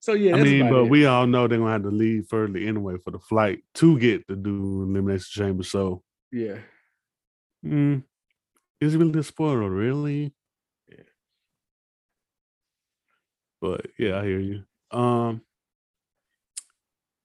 [0.00, 0.90] So yeah, I mean, but it.
[0.90, 4.28] we all know they're gonna have to leave early anyway for the flight to get
[4.28, 5.64] to do Elimination Chamber.
[5.64, 6.58] So, yeah,
[7.66, 8.04] mm,
[8.80, 9.68] is it really a spoiler?
[9.68, 10.32] Really?
[10.88, 11.02] Yeah.
[13.60, 14.62] But yeah, I hear you.
[14.92, 15.42] Um,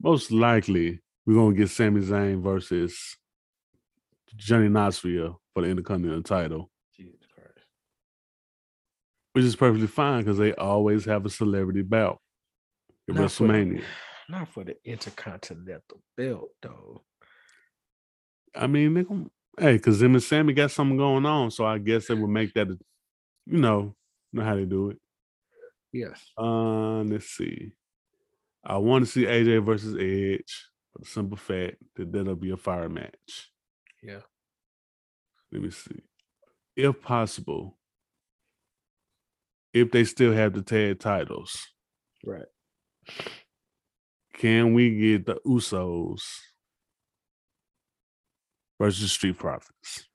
[0.01, 3.17] most likely we're gonna get Sami Zayn versus
[4.35, 6.71] Johnny Knoxville for the Intercontinental title.
[9.33, 12.19] Which is perfectly fine because they always have a celebrity bout
[13.09, 13.83] at Not for the- WrestleMania.
[14.29, 17.03] Not for the Intercontinental belt, though.
[18.55, 19.01] I mean, they
[19.59, 22.53] hey, because them and Sami got something going on, so I guess they would make
[22.53, 22.77] that, you
[23.57, 23.95] know,
[24.31, 24.97] know how they do it.
[25.91, 26.23] Yes.
[26.37, 27.71] Um, let's see.
[28.63, 32.57] I want to see AJ versus Edge for the simple fact that that'll be a
[32.57, 33.51] fire match.
[34.01, 34.21] Yeah.
[35.51, 35.99] Let me see.
[36.75, 37.77] If possible,
[39.73, 41.67] if they still have the tag titles,
[42.25, 42.45] Right.
[44.35, 46.21] can we get the Usos
[48.79, 50.07] versus Street Profits?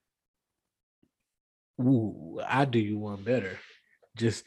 [1.81, 3.57] Ooh, I do you one better.
[4.17, 4.43] Just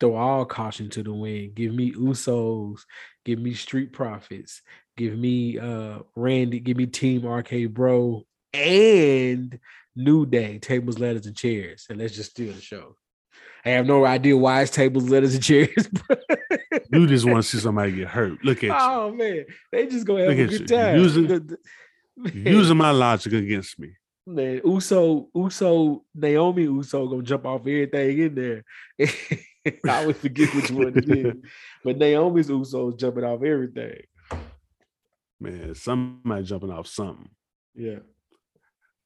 [0.00, 1.54] throw all caution to the wind.
[1.54, 2.80] Give me Usos,
[3.24, 4.62] give me Street Profits,
[4.96, 9.58] give me uh Randy, give me Team RK Bro and
[9.94, 11.86] New Day, tables, ladders, and chairs.
[11.90, 12.96] And let's just steal the show.
[13.64, 15.88] I have no idea why it's tables, ladders, and chairs.
[16.08, 16.24] but-
[16.90, 18.42] You just want to see somebody get hurt.
[18.44, 18.72] Look at you.
[18.74, 20.66] oh man, they just gonna have Look a good you.
[20.66, 20.96] time.
[20.98, 21.56] Using-
[22.34, 23.90] Using my logic against me.
[24.26, 28.64] Man, Uso, Uso, Naomi Uso gonna jump off everything in there.
[29.88, 31.34] I always forget which one it is.
[31.84, 34.00] But Naomi's Uso is jumping off everything.
[35.40, 37.28] Man, somebody jumping off something.
[37.74, 38.00] Yeah.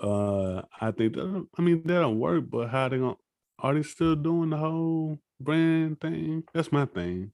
[0.00, 3.14] Uh, I think that I mean that don't work, but how they gonna
[3.62, 6.44] are they still doing the whole brand thing?
[6.52, 7.32] That's my thing.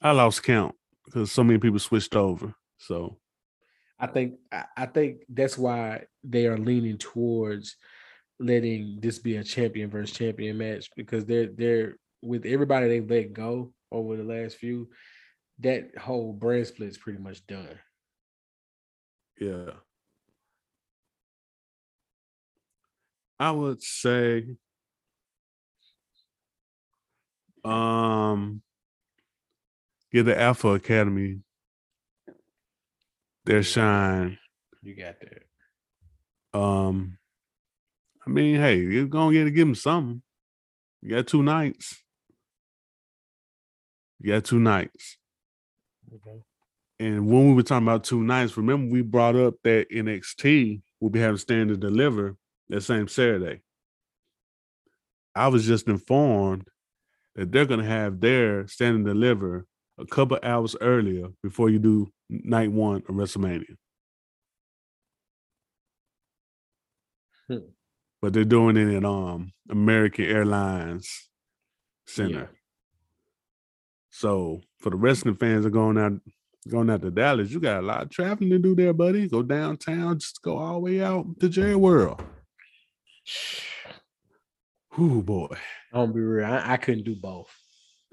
[0.00, 2.54] I lost count because so many people switched over.
[2.78, 3.18] So
[3.98, 4.38] I think
[4.76, 7.76] I think that's why they are leaning towards
[8.40, 13.32] letting this be a champion versus champion match because they're they're with everybody they let
[13.32, 14.88] go over the last few,
[15.60, 17.78] that whole brand split is pretty much done.
[19.40, 19.70] yeah.
[23.38, 24.44] I would say
[27.64, 28.62] um
[30.12, 31.40] give the Alpha Academy
[33.44, 34.38] their shine.
[34.82, 36.58] You got that.
[36.58, 37.18] Um
[38.26, 40.22] I mean, hey, you're gonna get to give them something.
[41.00, 42.02] You got two nights.
[44.20, 45.16] You got two nights.
[46.12, 46.42] Okay.
[47.00, 51.10] And when we were talking about two nights, remember we brought up that NXT will
[51.10, 52.36] be having stand and deliver
[52.68, 53.62] that same Saturday.
[55.34, 56.68] I was just informed
[57.34, 59.66] that they're gonna have their stand and deliver
[59.98, 63.76] a couple hours earlier before you do night one of WrestleMania.
[67.48, 67.58] Hmm.
[68.20, 71.28] But they're doing it in um American Airlines
[72.06, 72.50] Center.
[72.50, 72.58] Yeah.
[74.10, 76.20] So for the wrestling fans that are going out
[76.68, 79.28] going out to Dallas, you got a lot of traveling to do there, buddy.
[79.28, 82.22] Go downtown, just go all the way out to Jerry World.
[84.98, 85.48] Ooh boy.
[85.92, 86.46] I'm gonna be real.
[86.46, 87.50] I, I couldn't do both.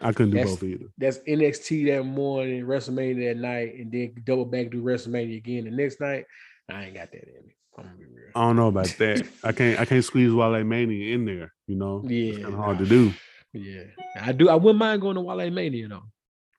[0.01, 0.86] I couldn't do That's- both either.
[0.97, 5.71] That's NXT that morning, WrestleMania that night, and then double back to WrestleMania again the
[5.71, 6.25] next night.
[6.69, 7.56] I ain't got that in me.
[7.78, 8.32] I'm gonna be real.
[8.36, 9.28] I don't know about that.
[9.43, 12.04] I can't I can't squeeze Wale Mania in there, you know.
[12.06, 12.30] Yeah.
[12.30, 12.84] It's Yeah, kind of hard nah.
[12.84, 13.13] to do.
[13.54, 13.84] Yeah,
[14.21, 14.49] I do.
[14.49, 16.04] I wouldn't mind going to Wale Mania though.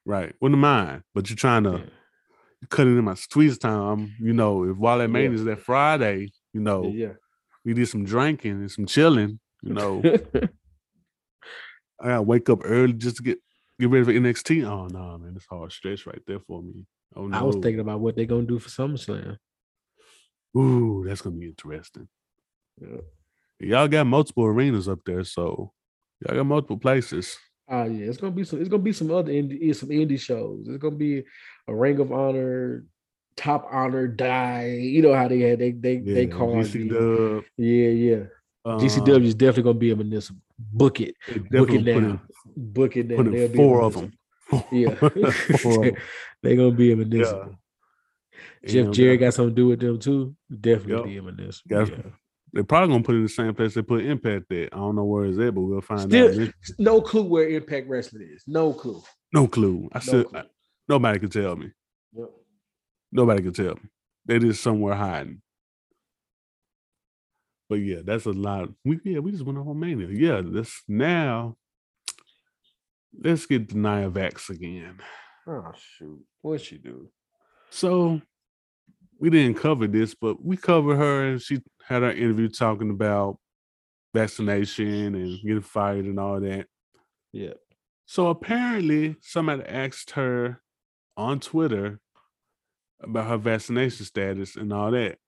[0.07, 0.35] Right.
[0.41, 1.03] Wouldn't mind.
[1.15, 2.67] But you're trying to Yeah.
[2.71, 4.15] cut it in my squeeze time.
[4.19, 7.13] You know, if Wale Mania is that Friday, you know, Yeah.
[7.67, 10.01] We did some drinking and some chilling, you know.
[12.01, 13.39] I gotta wake up early just to get
[13.81, 14.65] get ready for NXT.
[14.65, 16.87] Oh no, man, it's hard stretch right there for me.
[17.17, 17.37] Oh no.
[17.37, 19.37] I was thinking about what they're gonna do for SummerSlam.
[20.57, 22.09] Ooh, that's gonna be interesting.
[22.81, 23.01] Yeah.
[23.59, 25.73] Y'all got multiple arenas up there, so
[26.21, 27.37] y'all got multiple places.
[27.69, 28.61] Oh yeah, it's gonna be some.
[28.61, 30.69] It's gonna be some other indie, some indie shows.
[30.69, 31.25] It's gonna be
[31.67, 32.85] a Ring of Honor,
[33.37, 34.67] Top Honor, Die.
[34.81, 37.45] You know how they had they they Yeah, they call Dub.
[37.57, 38.23] Yeah, yeah.
[38.65, 40.41] um, GCW is definitely gonna be a municipal.
[40.59, 41.15] Book it,
[41.51, 42.21] book it definitely put now, in-
[42.73, 43.17] book it now.
[43.17, 44.13] put in four of them.
[44.73, 45.97] Yeah, four of them.
[46.43, 47.59] they're gonna be a municipal.
[48.65, 50.35] Jeff And, Jerry uh, got something to do with them too.
[50.61, 51.05] Definitely Yup.
[51.05, 51.89] be a municipal.
[51.89, 51.97] Yeah.
[52.53, 54.73] They're probably gonna put it in the same place they put Impact at.
[54.73, 56.49] I don't know where it's at, but we'll find Still- out.
[56.79, 58.45] No clue where Impact Wrestling is.
[58.47, 59.03] No clue.
[59.33, 59.89] No clue.
[59.93, 60.43] I No still clue.
[60.89, 61.71] nobody can tell me.
[62.15, 62.31] Yep.
[63.13, 63.79] Nobody can tell.
[64.25, 65.43] They just somewhere hiding.
[67.69, 68.69] But yeah, that's a lot.
[68.85, 70.09] We yeah, we just went off on Mania.
[70.11, 71.57] Yeah, this now.
[73.19, 74.99] Let's get to Nia Jax again.
[75.47, 77.09] Oh shoot, What'd she do?
[77.71, 78.21] So
[79.19, 83.39] we didn't cover this, but we covered her and she had her interview talking about
[84.15, 86.67] vaccination and getting fired and all that.
[87.33, 87.55] Yeah.
[88.07, 90.61] So apparently somebody asked her
[91.17, 92.01] on Twitter
[93.01, 95.19] about her vaccination status and all that.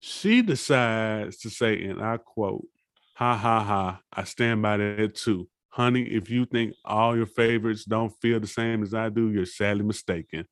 [0.00, 2.66] She decides to say, and I quote,
[3.14, 5.48] ha ha ha, I stand by that too.
[5.70, 9.46] Honey, if you think all your favorites don't feel the same as I do, you're
[9.46, 10.46] sadly mistaken.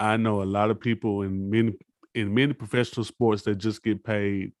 [0.00, 1.74] I know a lot of people in many
[2.14, 4.52] in many professional sports that just get paid,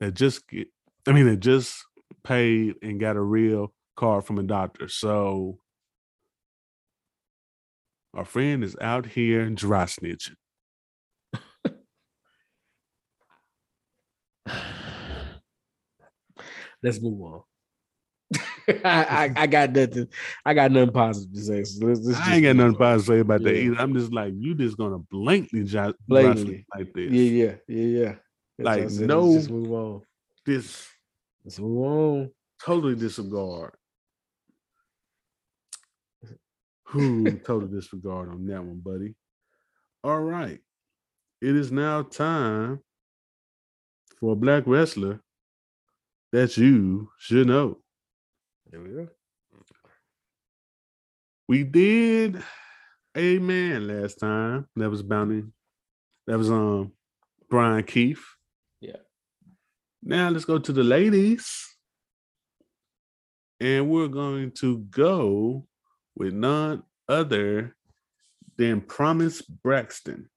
[0.00, 0.68] that just get,
[1.06, 1.84] I mean, that just
[2.22, 4.88] paid and got a real card from a doctor.
[4.88, 5.58] So
[8.14, 10.36] our friend is out here dry snitching.
[16.82, 17.42] Let's move on.
[18.68, 20.08] I, I I got nothing.
[20.44, 21.64] I got nothing positive to say.
[21.64, 23.76] So let's, let's I ain't got nothing positive to say about that either.
[23.76, 26.34] I'm just like, you just gonna blatantly dry, dry
[26.74, 27.12] like this.
[27.12, 28.14] Yeah, yeah, yeah, yeah.
[28.58, 29.08] That's Like, what I said.
[29.08, 30.02] no- Let's just move on.
[30.46, 30.88] This
[31.44, 32.30] Let's move on.
[32.62, 33.74] totally disregard.
[36.94, 39.16] Who total disregard on that one, buddy?
[40.04, 40.60] All right.
[41.42, 42.78] It is now time
[44.20, 45.20] for a black wrestler
[46.30, 47.78] that you should know.
[48.70, 49.08] There we go.
[51.48, 52.40] We did
[53.16, 54.68] a man last time.
[54.76, 55.42] That was bounty.
[56.28, 56.92] That was um
[57.50, 58.22] Brian Keith.
[58.80, 59.02] Yeah.
[60.00, 61.76] Now let's go to the ladies.
[63.58, 65.66] And we're going to go
[66.16, 67.74] with none other
[68.56, 70.28] than Promise Braxton.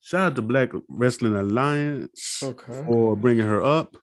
[0.00, 2.84] Shout out to Black Wrestling Alliance Okay.
[2.86, 3.96] for bringing her up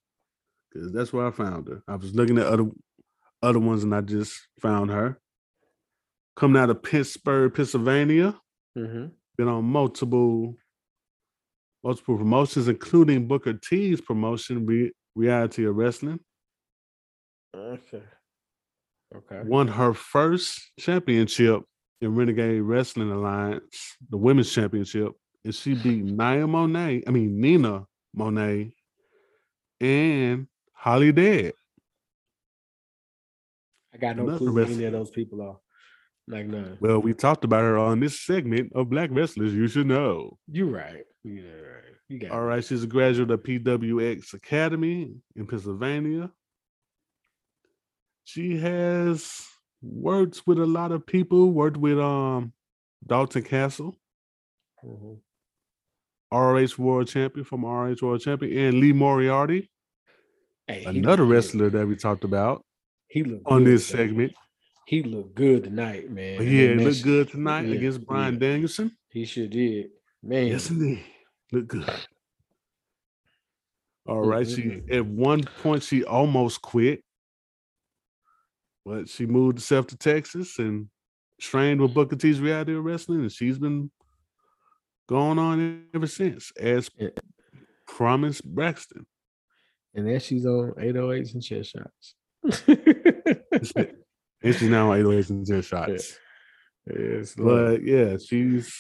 [0.72, 1.82] because that's where I found her.
[1.88, 2.66] I was looking at other
[3.42, 5.20] other ones and I just found her.
[6.36, 8.40] Coming out of Pittsburgh, Pennsylvania,
[8.78, 9.06] Mm-hmm.
[9.38, 10.56] been on multiple
[11.84, 16.20] multiple promotions, including Booker T's promotion, Re- Reality of Wrestling.
[17.56, 18.04] Okay.
[19.14, 19.42] Okay.
[19.46, 21.64] Won her first championship
[22.02, 25.14] in Renegade Wrestling Alliance, the women's championship,
[25.44, 27.04] and she beat Nia Monet.
[27.08, 28.72] I mean Nina Monet
[29.80, 31.54] and Holly Dead.
[33.94, 35.58] I got no Another clue who any of those people are.
[36.28, 36.78] Like none.
[36.82, 40.38] Well, we talked about her on this segment of Black Wrestlers You Should Know.
[40.52, 41.04] You right.
[41.24, 41.84] You right.
[42.10, 46.32] You got All right, she's a graduate of PWX Academy in Pennsylvania.
[48.26, 49.48] She has
[49.82, 52.54] worked with a lot of people, worked with um
[53.08, 53.96] Dalton Castle,
[54.84, 55.22] Mhm.
[56.32, 59.70] ROH World Champion from ROH World Champion, and Lee Moriarty,
[60.68, 61.32] Hey, another look good.
[61.32, 62.66] wrestler that we talked about
[63.08, 64.34] He looked on this segment.
[64.88, 66.38] He looked good tonight, man.
[66.38, 68.40] But yeah, it looked good tonight yeah, against Bryan yeah.
[68.40, 68.98] Danielson.
[69.10, 69.92] He sure did.
[70.22, 70.48] Man.
[70.48, 71.04] Yes, indeed.
[71.52, 71.90] Look good.
[74.08, 74.48] All right, Mm, right.
[74.48, 74.54] mm,
[74.88, 77.04] She at one point she almost quit,
[78.86, 80.88] but she moved herself to Texas and
[81.40, 83.90] trained with Booker T's Reality of Wrestling, and she's been
[85.08, 87.10] going on ever since as Yeah.
[87.88, 89.06] Promise Braxton.
[89.94, 92.16] And then she's on 808s and chair shots.
[94.44, 96.20] And she's now on 808s and 10 shots.
[96.88, 98.72] Yes, But yeah, she's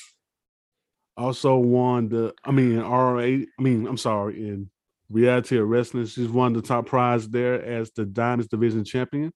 [1.18, 2.34] also won the.
[2.44, 3.18] I mean, RA.
[3.18, 4.70] I mean, I'm sorry, in
[5.10, 9.32] reality of wrestling, she's won the top prize there as the Diamonds Division champion,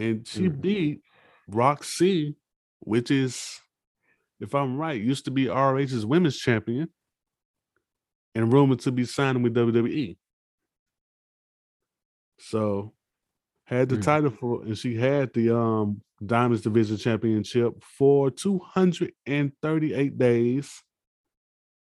[0.00, 0.60] and she Mhm.
[0.60, 1.02] beat
[1.48, 2.36] Roxy,
[2.80, 3.60] which is,
[4.40, 6.92] if I'm right, used to be ROH's women's champion,
[8.34, 10.16] and rumored to be signing with WWE.
[12.38, 12.94] So
[13.64, 14.02] had the Mm.
[14.02, 20.82] title for and she had the um Diamonds Division Championship for 238 days,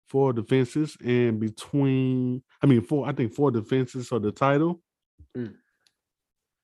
[0.07, 4.81] four defenses, and between I mean four, I think four defenses for the title.
[5.35, 5.55] Mm.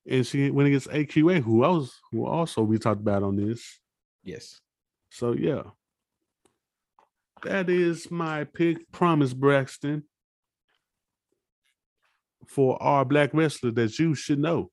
[0.09, 3.79] And she went against AQA, who else who also we talked about on this.
[4.23, 4.59] yes.
[5.09, 5.63] So yeah.
[7.43, 10.03] That is my pick, Promise Braxton,
[12.47, 14.71] for our black wrestler that you should know.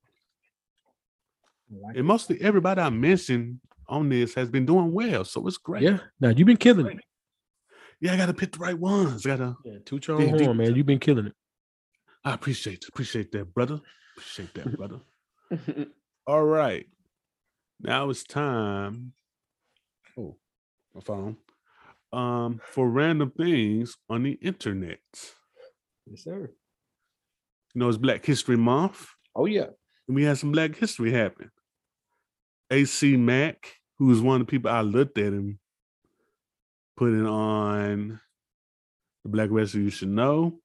[1.95, 5.83] And mostly everybody I mentioned on this has been doing well, so it's great.
[5.83, 5.99] Yeah.
[6.19, 7.03] Now you've been killing it.
[7.99, 9.25] yeah, I gotta pick the right ones.
[9.25, 9.55] Gotta.
[9.65, 10.75] Yeah, toot your Dig own deep horn, man.
[10.75, 11.33] You've been killing it.
[12.23, 13.79] I appreciate appreciate that, brother.
[14.15, 14.99] Appreciate that, brother.
[16.27, 16.85] All right,
[17.79, 19.13] now it's time.
[20.17, 20.37] Oh,
[20.93, 21.37] my phone.
[22.13, 24.99] Um, for random things on the internet.
[26.05, 26.51] yes, sir.
[27.73, 29.07] You know, it's Black History Month.
[29.33, 29.67] Oh yeah.
[30.07, 31.51] and we had some black history happen.
[32.69, 35.59] AC Mack, who was one of the people I looked at him
[36.97, 38.19] putting on
[39.23, 40.59] the Black Wrestler You Should Know,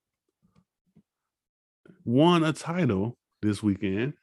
[2.05, 4.15] won a title this weekend.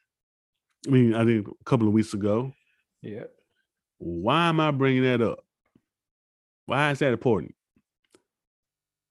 [0.86, 2.52] I mean, I think a couple of weeks ago.
[3.02, 3.24] Yeah.
[3.98, 5.44] Why am I bringing that up?
[6.66, 7.54] Why is that important?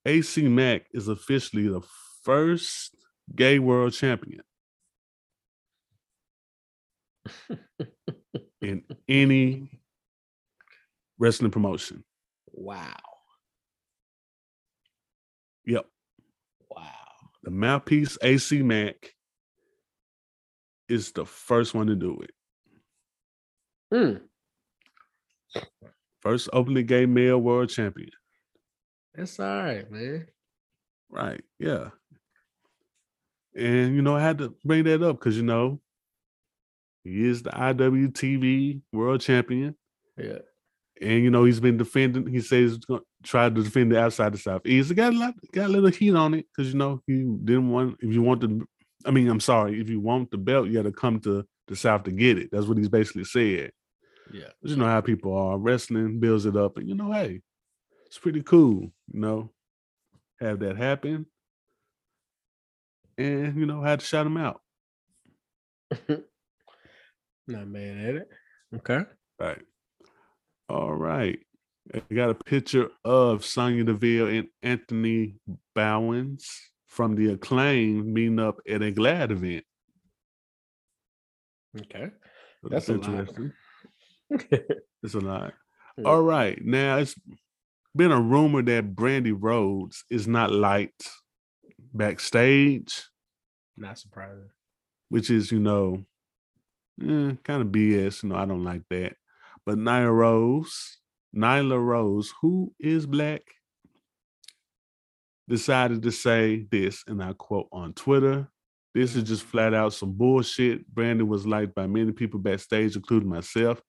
[0.05, 1.81] AC Mack is officially the
[2.23, 2.95] first
[3.35, 4.41] gay world champion
[8.61, 9.79] in any
[11.17, 12.03] wrestling promotion.
[12.51, 12.95] Wow.
[15.65, 15.85] Yep.
[16.69, 16.89] Wow.
[17.43, 19.12] The mouthpiece AC Mack
[20.93, 22.31] is the first one to do it.
[23.93, 24.21] Mm.
[26.21, 28.11] First openly gay male world champion.
[29.13, 30.27] That's all right, man.
[31.09, 31.41] Right.
[31.59, 31.89] Yeah.
[33.55, 35.79] And you know, I had to bring that up because you know,
[37.03, 39.75] he is the IWTV world champion.
[40.17, 40.39] Yeah.
[41.01, 44.33] And you know, he's been defending, he says he's gonna try to defend the outside
[44.33, 44.91] the southeast.
[44.91, 47.69] It got a lot, got a little heat on it because you know, he didn't
[47.69, 48.67] want if you want to
[49.05, 52.03] I mean, I'm sorry, if you want the belt, you gotta come to the south
[52.03, 52.49] to get it.
[52.51, 53.71] That's what he's basically said.
[54.31, 54.49] Yeah.
[54.61, 55.57] But you know how people are.
[55.57, 57.41] Wrestling builds it up, and you know, hey,
[58.05, 59.51] it's pretty cool, you know,
[60.39, 61.25] have that happen.
[63.17, 64.61] And you know, had to shout him out.
[67.47, 68.29] Not mad at it.
[68.77, 69.01] Okay.
[69.39, 69.61] Right.
[70.69, 71.39] All right.
[71.93, 75.35] I got a picture of Sonya Deville and Anthony
[75.75, 76.49] Bowens
[76.93, 79.65] from the acclaim meeting up at a GLAAD event.
[81.81, 82.11] Okay.
[82.61, 83.29] That's a lot.
[85.01, 85.53] It's a lot.
[85.97, 86.03] Yeah.
[86.05, 86.63] All right.
[86.63, 87.15] Now it's
[87.95, 91.09] been a rumor that Brandi Rhodes is not liked
[91.93, 93.03] backstage,
[93.75, 94.49] Not surprising.
[95.09, 96.05] which is, you know,
[97.01, 98.21] eh, kind of BS.
[98.21, 99.15] You know, I don't like that.
[99.65, 100.99] But Nyla Rose,
[101.35, 103.41] Nyla Rose, who is black,
[105.47, 108.47] decided to say this, and I quote on Twitter.
[108.93, 110.87] This is just flat out some bullshit.
[110.87, 113.81] Brandon was liked by many people backstage, including myself.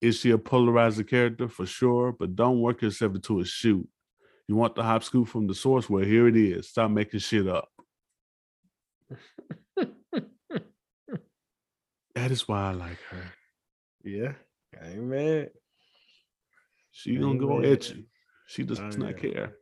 [0.00, 1.48] Is she a polarizer character?
[1.48, 3.88] For sure, but don't work yourself into a shoot.
[4.48, 5.88] You want the hop scoop from the source?
[5.90, 6.68] Well, here it is.
[6.68, 7.68] Stop making shit up.
[12.14, 13.32] That is why I like her.
[14.04, 14.32] Yeah.
[14.80, 15.50] I ain't mad.
[16.90, 18.04] She gonna go at you.
[18.46, 19.32] She does Oh, not yeah.
[19.32, 19.56] care.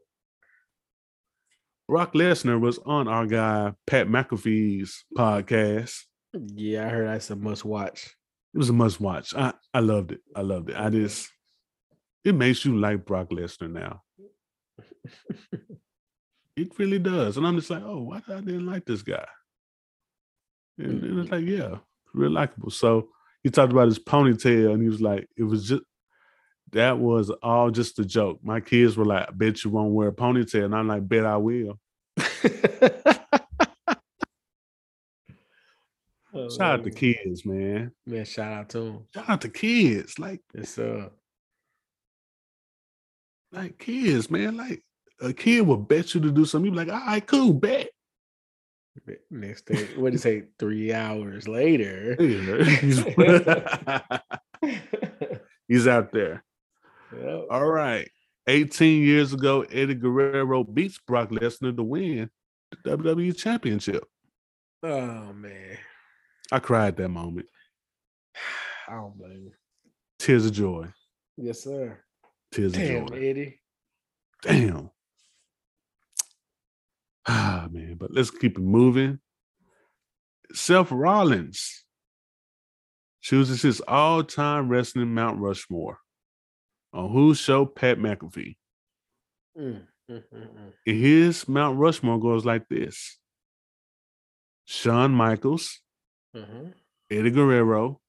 [1.90, 5.98] Brock Lesnar was on our guy Pat McAfee's podcast.
[6.32, 8.14] Yeah, I heard that's a must watch.
[8.54, 9.34] It was a must watch.
[9.34, 10.20] I, I loved it.
[10.36, 10.76] I loved it.
[10.76, 11.28] I just
[12.24, 14.02] it makes you like Brock Lesnar now.
[16.56, 17.38] It really does.
[17.38, 19.26] And I'm just like, oh, why did I didn't like this guy?
[20.78, 21.34] And, and it's mm-hmm.
[21.34, 21.78] like, yeah,
[22.12, 22.70] real likable.
[22.70, 23.08] So
[23.42, 25.82] he talked about his ponytail and he was like, it was just
[26.72, 28.38] that was all just a joke.
[28.42, 30.66] My kids were like, I bet you won't wear a ponytail.
[30.66, 31.78] And I'm like, bet I will.
[36.32, 37.90] Oh, Shout out to kids, man.
[38.06, 38.98] Man, shout out to him.
[39.12, 40.18] Shout out to kids.
[40.18, 41.08] Like, It's uh
[43.52, 44.56] like kids, man.
[44.56, 44.82] Like
[45.20, 46.66] a kid will bet you to do something.
[46.66, 47.90] You be like, all right, cool, bet.
[49.30, 49.88] next day.
[49.96, 50.44] What did it say?
[50.58, 52.14] Three hours later.
[55.68, 56.44] he's out there.
[57.16, 57.46] Yep.
[57.50, 58.08] All right.
[58.46, 62.30] 18 years ago, Eddie Guerrero beats Brock Lesnar to win
[62.70, 64.04] the WWE Championship.
[64.82, 65.78] Oh man.
[66.50, 67.46] I cried that moment.
[68.88, 69.52] I don't blame you.
[70.18, 70.86] Tears of joy.
[71.36, 71.98] Yes, sir.
[72.52, 73.14] Tears Damn, of joy.
[73.14, 73.60] Damn, Eddie.
[74.42, 74.90] Damn.
[77.26, 77.96] Ah, man.
[77.96, 79.20] But let's keep it moving.
[80.52, 81.84] Seth Rollins
[83.20, 85.98] chooses his all time wrestling Mount Rushmore.
[86.92, 87.66] On whose show?
[87.66, 88.56] Pat McAfee.
[89.58, 90.72] Mm, mm, mm, mm.
[90.84, 93.18] His Mount Rushmore goes like this
[94.64, 95.80] Shawn Michaels,
[96.34, 96.74] Mhm,
[97.10, 98.00] Eddie Guerrero,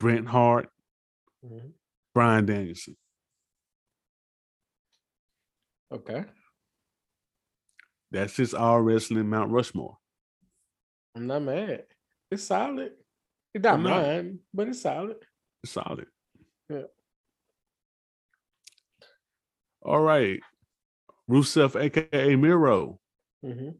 [0.00, 0.68] Bret Hart,
[1.44, 1.72] mhm.
[2.14, 2.96] Bryan Danielson.
[5.92, 6.24] Okay.
[8.10, 9.98] That's his all wrestling Mount Rushmore.
[11.16, 11.84] I'm not mad.
[12.30, 12.92] It's solid.
[13.52, 14.02] It's not I'm not.
[14.02, 15.16] mine, but it's solid.
[15.62, 16.06] It's solid.
[16.68, 16.82] Yeah.
[19.84, 20.40] All right.
[21.28, 22.98] Rusev, aka Miro.
[23.42, 23.70] hmm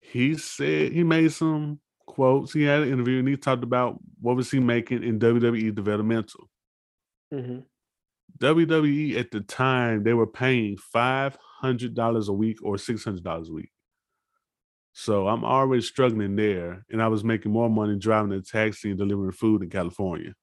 [0.00, 2.52] He said he made some quotes.
[2.52, 6.48] He had an interview and he talked about what was he making in WWE developmental.
[7.30, 7.60] hmm
[8.38, 13.22] WWE at the time they were paying five hundred dollars a week or six hundred
[13.22, 13.70] dollars a week.
[14.92, 18.98] So I'm already struggling there, and I was making more money driving a taxi and
[18.98, 20.34] delivering food in California.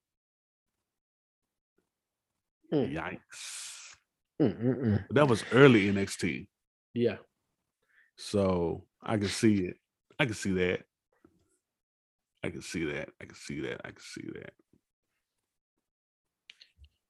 [2.74, 2.94] Mm.
[2.94, 3.96] Yikes!
[4.42, 5.06] Mm-mm-mm.
[5.12, 6.48] That was early NXT,
[6.94, 7.18] Yeah.
[8.18, 9.78] so I can see it.
[10.20, 10.84] I can see that.
[12.44, 13.10] I can see that.
[13.22, 13.82] I can see that.
[13.86, 14.54] I can see that.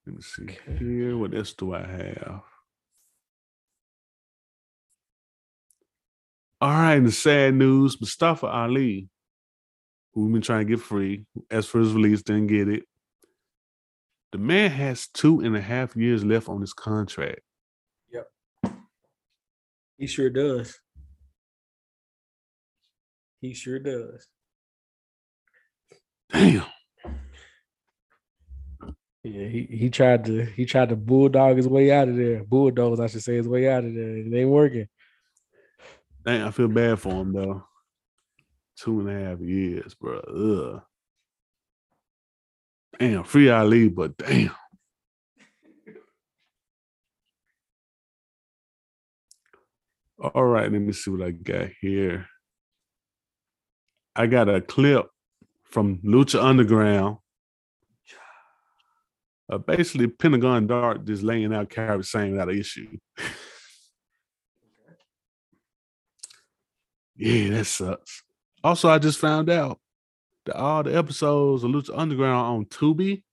[0.06, 0.78] Let me see Okay.
[0.78, 1.18] here.
[1.18, 2.42] What else do I have?
[6.60, 9.10] All right, and the sad news Mustafa Ali,
[10.14, 12.84] who we've been trying to get free, as for his release, didn't get it.
[14.32, 17.42] The man has two and a half years left on his contract.
[18.12, 18.28] Yep.
[19.98, 20.80] He sure does.
[23.42, 24.28] He sure does.
[26.32, 26.66] Damn.
[29.24, 32.44] Yeah, he, he tried to he tried to bulldog his way out of there.
[32.44, 34.18] Bulldogs, I should say, his way out of there.
[34.18, 34.88] It ain't working.
[36.26, 37.64] Dang, I feel bad for him though.
[38.78, 40.20] Two and a half years, bro.
[40.20, 40.82] Ugh.
[43.02, 44.52] Damn, free Ali, but damn.
[50.20, 52.28] All right, let me see what I got here.
[54.16, 55.08] I got a clip
[55.64, 57.18] from Lucha Underground.
[59.52, 62.98] Uh, basically, Pentagon Dark just laying out Carrie saying an issue.
[67.16, 68.24] Yeah, that sucks.
[68.64, 69.81] Also, I just found out
[70.46, 73.24] that all the episodes of Lucha Underground on Tubi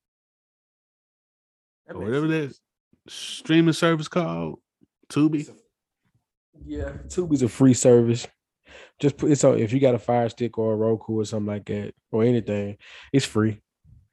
[1.88, 2.54] or whatever that
[3.08, 4.58] streaming service called,
[5.10, 5.48] Tubi.
[6.64, 8.26] Yeah, Tubi's a free service.
[9.00, 11.46] Just put it's on if you got a Fire Stick or a Roku or something
[11.46, 12.76] like that or anything,
[13.12, 13.60] it's free.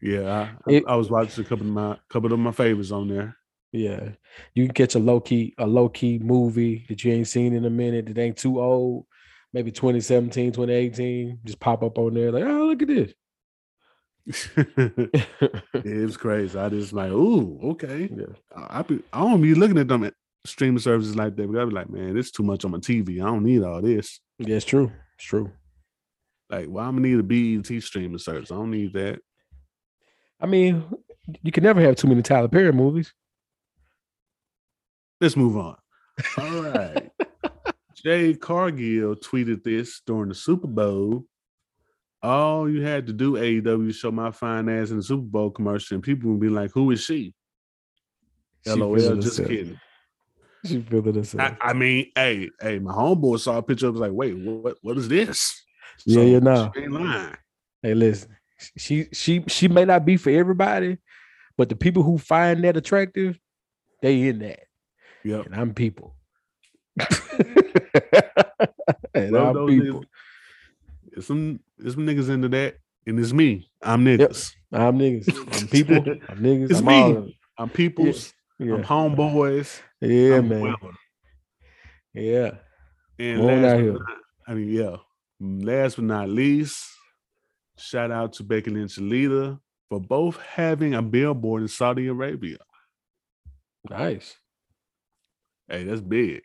[0.02, 3.08] Yeah, I, It- I was watching a couple of my couple of my favorites on
[3.08, 3.36] there.
[3.72, 4.10] Yeah,
[4.54, 7.66] you can catch a low key a low key movie that you ain't seen in
[7.66, 9.06] a minute that ain't too old,
[9.54, 11.40] maybe 2017, 2018.
[11.46, 13.14] Just pop up on there like, oh look at this.
[14.58, 16.58] it was crazy.
[16.58, 18.10] I just like, ooh, okay.
[18.12, 18.26] yeah,
[18.56, 20.16] I I, be, I don't be looking at them at
[20.46, 21.52] streaming services like that.
[21.52, 23.22] But I be like, man, this is too much on my TV.
[23.22, 24.20] I don't need all this.
[24.40, 24.92] yeah, it's true.
[25.16, 25.52] It's true.
[26.50, 28.52] Like, why I'm gonna need a BET streaming service?
[28.52, 29.20] I don't need that.
[30.40, 30.84] I mean,
[31.44, 33.14] you can never have too many Tyler Perry movies.
[35.22, 35.78] Let's move on.
[36.38, 37.12] All right.
[38.06, 41.26] Jade Cargill tweeted this during the Super Bowl.
[42.22, 45.96] All you had to do, AEW, show my fine ass in the Super Bowl commercial,
[45.96, 47.34] and people would be like, "Who is she?"
[48.64, 48.96] She LOL.
[48.96, 49.48] Just herself.
[49.50, 49.80] kidding.
[50.66, 51.58] She feeling herself.
[51.62, 53.88] I, I mean, hey, hey, my homeboy saw a picture.
[53.88, 54.78] I was like, "Wait, what?
[54.82, 55.64] What is this?"
[56.06, 56.72] Yeah, yeah, nah.
[56.76, 57.36] she ain't lying.
[57.82, 58.36] Hey, listen,
[58.78, 60.98] she she she may not be for everybody,
[61.58, 63.40] but the people who find that attractive,
[64.02, 64.60] they in that,
[65.24, 65.46] Yep.
[65.48, 66.16] and I'm people.
[69.14, 70.06] and Well, people.
[71.12, 73.70] There's some, there's some niggas into that, and it's me.
[73.82, 74.54] I'm niggas.
[74.72, 75.62] I'm niggas.
[75.62, 75.96] I'm people.
[76.30, 76.72] I'm niggas.
[76.72, 77.02] It's I'm me.
[77.02, 77.34] all of it.
[77.58, 78.34] I'm peoples.
[78.60, 79.80] I'm homeboys.
[80.02, 80.76] yeah, I'm man.
[82.14, 82.52] Yeah,
[83.20, 84.18] And last but not,
[84.48, 84.96] I mean, yeah.
[85.42, 86.82] Last but not least,
[87.78, 92.58] shout out to Becky Lynch and Lita for both having a billboard in Saudi Arabia.
[93.90, 94.38] nice.
[95.68, 96.44] Hey, that's big.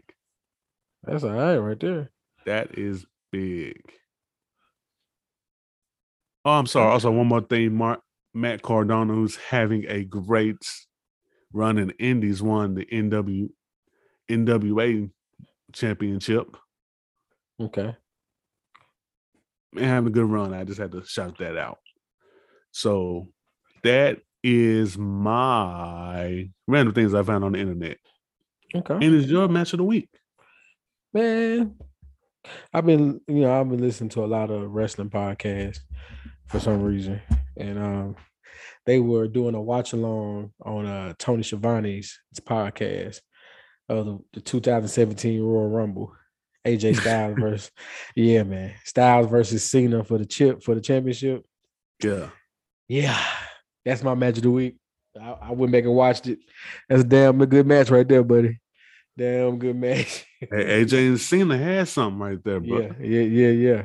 [1.05, 2.11] That's all right right there.
[2.47, 3.81] That is big.
[6.45, 6.91] Oh, I'm sorry.
[6.91, 8.01] Also, one more thing, Mark
[8.35, 10.57] Matt Cardona, who's having a great
[11.53, 13.49] run in Indies, won the NW
[14.31, 15.11] NWA
[15.73, 16.57] championship.
[17.61, 17.95] Okay.
[19.77, 20.55] and having a good run.
[20.55, 21.79] I just had to shout that out.
[22.73, 23.29] So
[23.83, 27.99] that is my random things I found on the internet.
[28.75, 28.95] Okay.
[28.95, 30.09] And it's your match of the week.
[31.13, 31.75] Man,
[32.73, 35.81] I've been, you know, I've been listening to a lot of wrestling podcasts
[36.47, 37.21] for some reason,
[37.57, 38.17] and um,
[38.87, 43.21] they were doing a watch along on uh Tony Schiavone's podcast
[43.89, 46.15] of the, the 2017 Royal Rumble.
[46.65, 47.71] AJ Styles versus,
[48.15, 51.45] yeah, man, Styles versus Cena for the chip for the championship.
[52.03, 52.29] Yeah.
[52.87, 53.25] Yeah,
[53.85, 54.77] that's my match of the week.
[55.21, 56.39] I, I went back and watched it.
[56.89, 58.59] That's a damn good match right there, buddy.
[59.17, 60.27] Damn good match.
[60.41, 62.81] Hey, AJ and Cena had something right there, bro.
[62.81, 63.83] Yeah, yeah, yeah, yeah.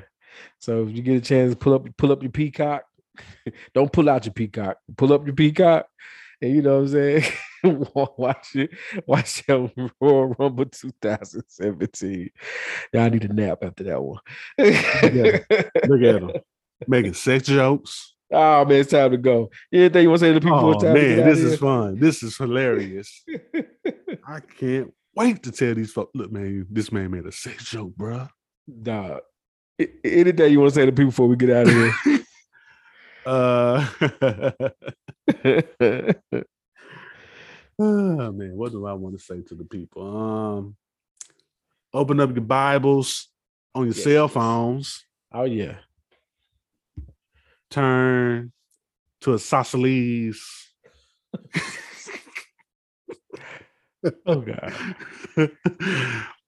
[0.60, 2.84] So if you get a chance pull up, pull up your peacock.
[3.74, 4.78] Don't pull out your peacock.
[4.96, 5.88] Pull up your peacock,
[6.42, 7.24] and you know what I'm saying.
[7.96, 8.70] watch it.
[9.06, 12.30] Watch that Royal Rumble 2017.
[12.94, 14.20] Yeah, I need a nap after that one.
[14.58, 16.32] Look at him.
[16.88, 18.14] Making sex jokes.
[18.32, 19.50] Oh man, it's time to go.
[19.74, 20.76] Anything you want to say to the people?
[20.78, 22.00] Oh man, this is fun.
[22.00, 23.24] This is hilarious.
[24.28, 26.12] I can't wait to tell these folks.
[26.16, 28.28] Look, man, this man made a sex joke, bro.
[28.82, 29.22] Dog.
[29.80, 31.76] A- Anything you want to say to people before we get out of
[33.26, 33.88] Uh
[35.44, 36.22] here?
[37.78, 40.02] Oh man, what do I want to say to the people?
[40.58, 40.78] Um,
[41.94, 43.28] open up your Bibles
[43.74, 44.04] on your Yes.
[44.04, 45.04] cell phones.
[45.34, 45.76] oh yeah.
[47.70, 48.54] Turn
[49.22, 50.38] to a Sosceles.
[54.26, 54.74] Oh god.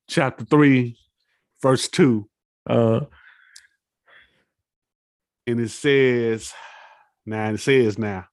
[0.07, 0.97] Chapter three,
[1.61, 2.29] verse two,
[2.69, 3.01] Uh
[5.47, 6.53] and it says,
[7.25, 8.25] now it says now,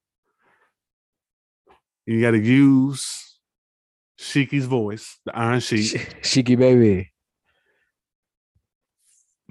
[2.07, 3.39] you got to use
[4.19, 6.21] Shiki's voice, the Iron Sheik.
[6.23, 7.11] Shiki baby.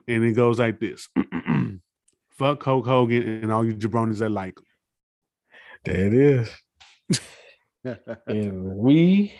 [0.07, 1.07] and it goes like this:
[2.37, 4.57] "Fuck Hulk Hogan and all you jabronis that like
[5.85, 6.49] There it is.
[8.27, 9.33] And we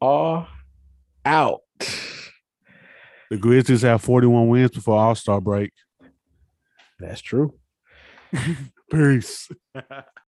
[0.00, 0.48] are
[1.24, 1.60] out.
[3.30, 5.72] the Grizzlies have 41 wins before All Star break.
[6.98, 7.54] That's true.
[8.90, 9.48] Peace.